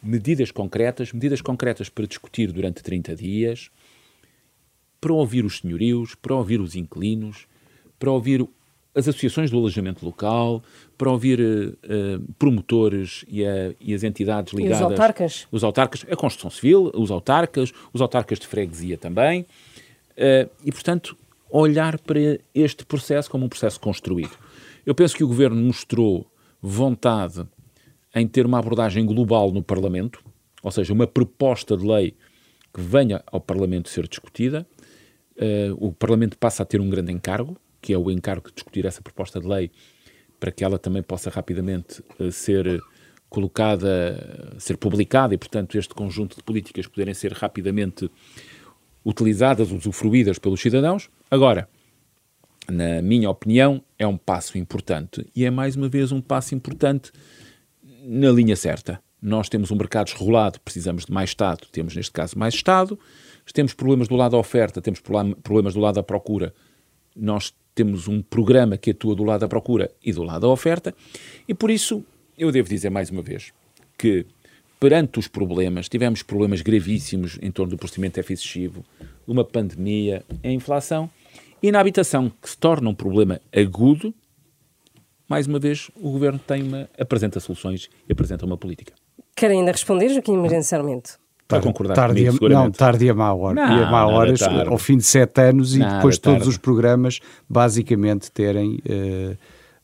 medidas 0.03 0.51
concretas, 0.51 1.11
medidas 1.11 1.41
concretas 1.41 1.89
para 1.89 2.05
discutir 2.05 2.51
durante 2.51 2.83
30 2.83 3.15
dias, 3.15 3.71
para 4.99 5.13
ouvir 5.13 5.45
os 5.45 5.59
senhorios, 5.59 6.15
para 6.15 6.35
ouvir 6.35 6.59
os 6.59 6.75
inquilinos, 6.75 7.47
para 7.97 8.11
ouvir 8.11 8.47
as 8.95 9.07
associações 9.07 9.51
do 9.51 9.57
alojamento 9.57 10.05
local, 10.05 10.63
para 10.97 11.09
ouvir 11.09 11.39
uh, 11.39 12.33
promotores 12.37 13.23
e, 13.27 13.45
a, 13.45 13.73
e, 13.79 13.93
as 13.93 14.03
entidades 14.03 14.53
ligadas. 14.53 14.79
E 14.79 14.83
os 14.83 14.91
autarcas? 14.91 15.47
Os 15.51 15.63
autarcas, 15.63 16.05
a 16.09 16.15
construção 16.15 16.49
civil, 16.49 16.91
os 16.93 17.11
autarcas, 17.11 17.71
os 17.93 18.01
autarcas 18.01 18.39
de 18.39 18.47
freguesia 18.47 18.97
também. 18.97 19.41
Uh, 20.11 20.49
e, 20.65 20.71
portanto, 20.71 21.15
olhar 21.49 21.97
para 21.99 22.39
este 22.53 22.85
processo 22.85 23.29
como 23.29 23.45
um 23.45 23.49
processo 23.49 23.79
construído. 23.79 24.31
Eu 24.85 24.93
penso 24.93 25.15
que 25.15 25.23
o 25.23 25.27
Governo 25.27 25.61
mostrou 25.61 26.27
vontade 26.61 27.45
em 28.13 28.27
ter 28.27 28.45
uma 28.45 28.59
abordagem 28.59 29.05
global 29.05 29.51
no 29.51 29.63
Parlamento, 29.63 30.21
ou 30.61 30.71
seja, 30.71 30.93
uma 30.93 31.07
proposta 31.07 31.77
de 31.77 31.85
lei 31.85 32.15
que 32.73 32.81
venha 32.81 33.23
ao 33.31 33.39
Parlamento 33.39 33.89
ser 33.89 34.07
discutida, 34.07 34.67
uh, 35.39 35.75
o 35.79 35.91
Parlamento 35.91 36.37
passa 36.37 36.63
a 36.63 36.65
ter 36.65 36.79
um 36.81 36.89
grande 36.89 37.11
encargo, 37.11 37.57
que 37.81 37.93
é 37.93 37.97
o 37.97 38.11
encargo 38.11 38.49
de 38.49 38.55
discutir 38.55 38.85
essa 38.85 39.01
proposta 39.01 39.39
de 39.39 39.47
lei 39.47 39.71
para 40.39 40.51
que 40.51 40.63
ela 40.63 40.79
também 40.79 41.03
possa 41.03 41.29
rapidamente 41.29 42.03
uh, 42.19 42.31
ser 42.31 42.81
colocada, 43.29 44.55
ser 44.57 44.77
publicada 44.77 45.33
e, 45.33 45.37
portanto, 45.37 45.77
este 45.77 45.93
conjunto 45.93 46.35
de 46.35 46.43
políticas 46.43 46.87
poderem 46.87 47.13
ser 47.13 47.31
rapidamente 47.31 48.09
utilizadas, 49.05 49.71
usufruídas 49.71 50.39
pelos 50.39 50.59
cidadãos. 50.59 51.09
Agora, 51.29 51.69
na 52.67 53.01
minha 53.01 53.29
opinião, 53.29 53.83
é 53.97 54.07
um 54.07 54.17
passo 54.17 54.57
importante 54.57 55.25
e 55.35 55.45
é 55.45 55.51
mais 55.51 55.75
uma 55.75 55.87
vez 55.87 56.11
um 56.11 56.21
passo 56.21 56.55
importante 56.55 57.11
na 58.03 58.31
linha 58.31 58.55
certa. 58.55 59.01
Nós 59.21 59.49
temos 59.49 59.71
um 59.71 59.75
mercado 59.75 60.07
desregulado, 60.07 60.59
precisamos 60.61 61.05
de 61.05 61.11
mais 61.11 61.31
Estado, 61.31 61.67
temos 61.71 61.95
neste 61.95 62.11
caso 62.11 62.37
mais 62.37 62.53
Estado. 62.53 62.97
Temos 63.53 63.73
problemas 63.73 64.07
do 64.07 64.15
lado 64.15 64.33
da 64.33 64.37
oferta, 64.37 64.81
temos 64.81 64.99
problemas 64.99 65.73
do 65.73 65.79
lado 65.79 65.95
da 65.95 66.03
procura, 66.03 66.53
nós 67.15 67.53
temos 67.73 68.07
um 68.07 68.21
programa 68.21 68.77
que 68.77 68.91
atua 68.91 69.15
do 69.15 69.23
lado 69.23 69.41
da 69.41 69.47
procura 69.47 69.89
e 70.03 70.13
do 70.13 70.21
lado 70.23 70.41
da 70.41 70.47
oferta, 70.47 70.93
e 71.47 71.53
por 71.53 71.71
isso 71.71 72.03
eu 72.37 72.51
devo 72.51 72.69
dizer 72.69 72.89
mais 72.89 73.09
uma 73.09 73.21
vez 73.21 73.51
que 73.97 74.25
perante 74.79 75.19
os 75.19 75.27
problemas, 75.27 75.89
tivemos 75.89 76.21
problemas 76.21 76.61
gravíssimos 76.61 77.37
em 77.41 77.51
torno 77.51 77.71
do 77.71 77.77
procedimento 77.77 78.15
déficit 78.15 78.47
excessivo, 78.47 78.85
uma 79.27 79.43
pandemia, 79.43 80.23
a 80.43 80.49
inflação, 80.49 81.09
e 81.61 81.71
na 81.71 81.79
habitação, 81.79 82.31
que 82.41 82.49
se 82.49 82.57
torna 82.57 82.89
um 82.89 82.93
problema 82.93 83.41
agudo, 83.53 84.13
mais 85.27 85.47
uma 85.47 85.59
vez, 85.59 85.91
o 85.95 86.11
Governo 86.11 86.39
tem 86.39 86.63
uma, 86.63 86.89
apresenta 86.97 87.39
soluções 87.39 87.89
e 88.07 88.11
apresenta 88.11 88.45
uma 88.45 88.57
política. 88.57 88.93
Quer 89.35 89.51
ainda 89.51 89.71
responder, 89.71 90.09
Joaquim 90.09 90.37
Maria 90.37 90.61
Sarmento? 90.63 91.17
Para 91.47 91.61
concordar 91.61 91.95
tarde 91.95 92.25
comigo, 92.25 92.45
a, 92.45 92.49
Não, 92.49 92.69
tarde 92.71 93.05
e 93.05 93.09
a 93.09 93.13
má 93.13 93.33
hora. 93.33 93.55
Não, 93.55 93.79
e 93.79 93.83
a 93.83 93.89
má 93.89 94.05
horas 94.05 94.39
tarde. 94.39 94.69
ao 94.69 94.77
fim 94.77 94.97
de 94.97 95.03
sete 95.03 95.41
anos 95.41 95.75
e 95.75 95.79
depois 95.79 96.17
todos 96.19 96.39
tarde. 96.39 96.49
os 96.49 96.57
programas 96.57 97.19
basicamente 97.49 98.31
terem 98.31 98.75
uh, 98.87 99.35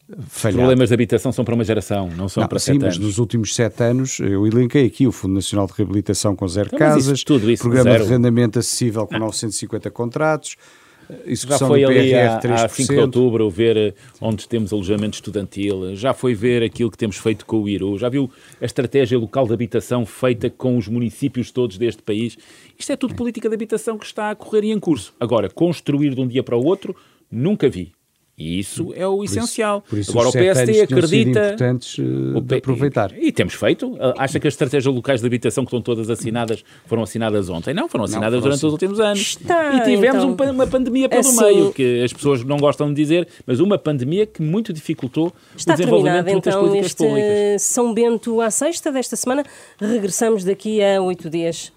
Os 0.08 0.26
falhado. 0.28 0.60
problemas 0.60 0.90
de 0.90 0.94
habitação 0.94 1.32
são 1.32 1.44
para 1.44 1.56
uma 1.56 1.64
geração, 1.64 2.08
não 2.16 2.30
são 2.30 2.42
Não, 2.42 2.48
para 2.48 2.60
sim, 2.60 2.74
sete 2.74 2.84
mas 2.84 2.96
anos. 2.96 3.08
nos 3.08 3.18
últimos 3.18 3.56
sete 3.56 3.82
anos 3.84 4.20
eu 4.20 4.46
elenquei 4.46 4.86
aqui 4.86 5.08
o 5.08 5.12
Fundo 5.12 5.34
Nacional 5.34 5.66
de 5.66 5.74
Reabilitação 5.76 6.36
com 6.36 6.48
zero 6.48 6.70
Então, 6.72 6.88
mas 6.88 6.98
isso- 6.98 7.06
casas, 7.08 7.24
tudo 7.24 7.50
isso, 7.50 7.64
Programa 7.64 7.90
zero. 7.92 8.04
de 8.04 8.10
Arrendamento 8.12 8.60
Acessível 8.60 9.08
com 9.08 9.18
950 9.18 9.90
contratos, 9.90 10.58
Já 11.10 11.18
execução 11.26 11.68
foi 11.68 11.84
ali 11.84 12.14
a, 12.14 12.40
3%. 12.40 12.52
a 12.52 12.68
5 12.68 12.94
de 12.94 13.00
outubro 13.00 13.50
ver 13.50 13.78
eh, 13.78 13.94
onde 14.22 14.48
temos 14.48 14.74
alojamento 14.74 15.16
estudantil, 15.16 15.96
já 15.96 16.14
foi 16.14 16.34
ver 16.34 16.64
aquilo 16.64 16.92
que 16.92 16.98
temos 16.98 17.18
feito 17.18 17.46
com 17.46 17.62
o 17.62 17.70
Iru, 17.70 17.98
já 17.98 18.10
viu 18.10 18.30
a 18.62 18.66
estratégia 18.66 19.18
local 19.18 19.48
de 19.48 19.54
habitação 19.54 20.06
feita 20.06 20.50
com 20.50 20.78
os 20.78 20.88
municípios 20.88 21.52
todos 21.52 21.78
deste 21.78 22.02
país. 22.02 22.38
Isto 22.78 22.92
é 22.92 22.96
tudo 22.96 23.16
política 23.16 23.50
de 23.50 23.56
habitação 23.56 23.98
que 23.98 24.06
está 24.06 24.32
a 24.32 24.36
correr 24.36 24.64
e 24.66 24.72
em 24.72 24.80
curso. 24.80 25.14
Agora, 25.20 25.50
construir 25.50 26.14
de 26.14 26.22
um 26.22 26.28
dia 26.28 26.44
para 26.44 26.58
o 26.58 26.66
outro, 26.66 26.96
nunca 27.32 27.70
vi. 27.70 27.95
E 28.38 28.60
isso 28.60 28.92
é 28.98 29.08
o 29.08 29.24
essencial. 29.24 29.82
Por 29.90 29.98
isso 29.98 30.12
Agora, 30.12 30.28
o 30.28 30.32
PSD 30.34 30.82
acredita. 30.82 31.30
importantes 31.40 31.96
de 31.96 32.42
P- 32.42 32.56
aproveitar. 32.58 33.14
E, 33.18 33.28
e 33.28 33.32
temos 33.32 33.54
feito. 33.54 33.96
Ah, 33.98 34.14
Acha 34.18 34.42
que 34.42 34.48
as 34.48 34.54
estratégias 34.54 34.94
locais 34.94 35.22
de 35.22 35.28
habitação 35.28 35.64
que 35.64 35.70
estão 35.70 35.82
todas 35.82 36.10
assinadas 36.10 36.62
foram 36.86 37.04
assinadas 37.04 37.48
ontem? 37.50 37.74
Não, 37.74 37.88
foram 37.88 38.04
assinadas 38.04 38.32
foram 38.42 38.42
durante 38.42 38.58
assim. 38.58 38.66
os 38.68 38.74
últimos 38.74 39.00
anos. 39.00 39.38
Está, 39.40 39.76
e 39.76 39.82
tivemos 39.86 40.24
então. 40.24 40.48
um 40.50 40.52
uma 40.52 40.68
pandemia 40.68 41.08
pelo 41.08 41.22
Assim- 41.22 41.42
meio, 41.46 41.72
que 41.72 42.04
as 42.04 42.12
pessoas 42.12 42.44
não 42.44 42.58
gostam 42.58 42.90
de 42.90 42.96
dizer, 42.96 43.26
mas 43.48 43.62
uma 43.62 43.78
pandemia 43.78 44.26
que 44.26 44.42
muito 44.42 44.74
dificultou 44.74 45.32
Está 45.56 45.74
o 45.74 45.78
desenvolvimento 45.78 46.26
de 46.26 46.32
muitas 46.34 46.54
então 46.54 46.68
políticas 46.68 46.92
este 46.92 46.98
públicas. 47.08 47.62
São 47.62 47.94
Bento 47.94 48.42
à 48.42 48.52
sexta 48.52 48.92
desta 48.92 49.16
semana. 49.16 49.46
Regressamos 49.80 50.44
daqui 50.44 50.84
a 50.84 51.02
oito 51.02 51.30
dias. 51.30 51.72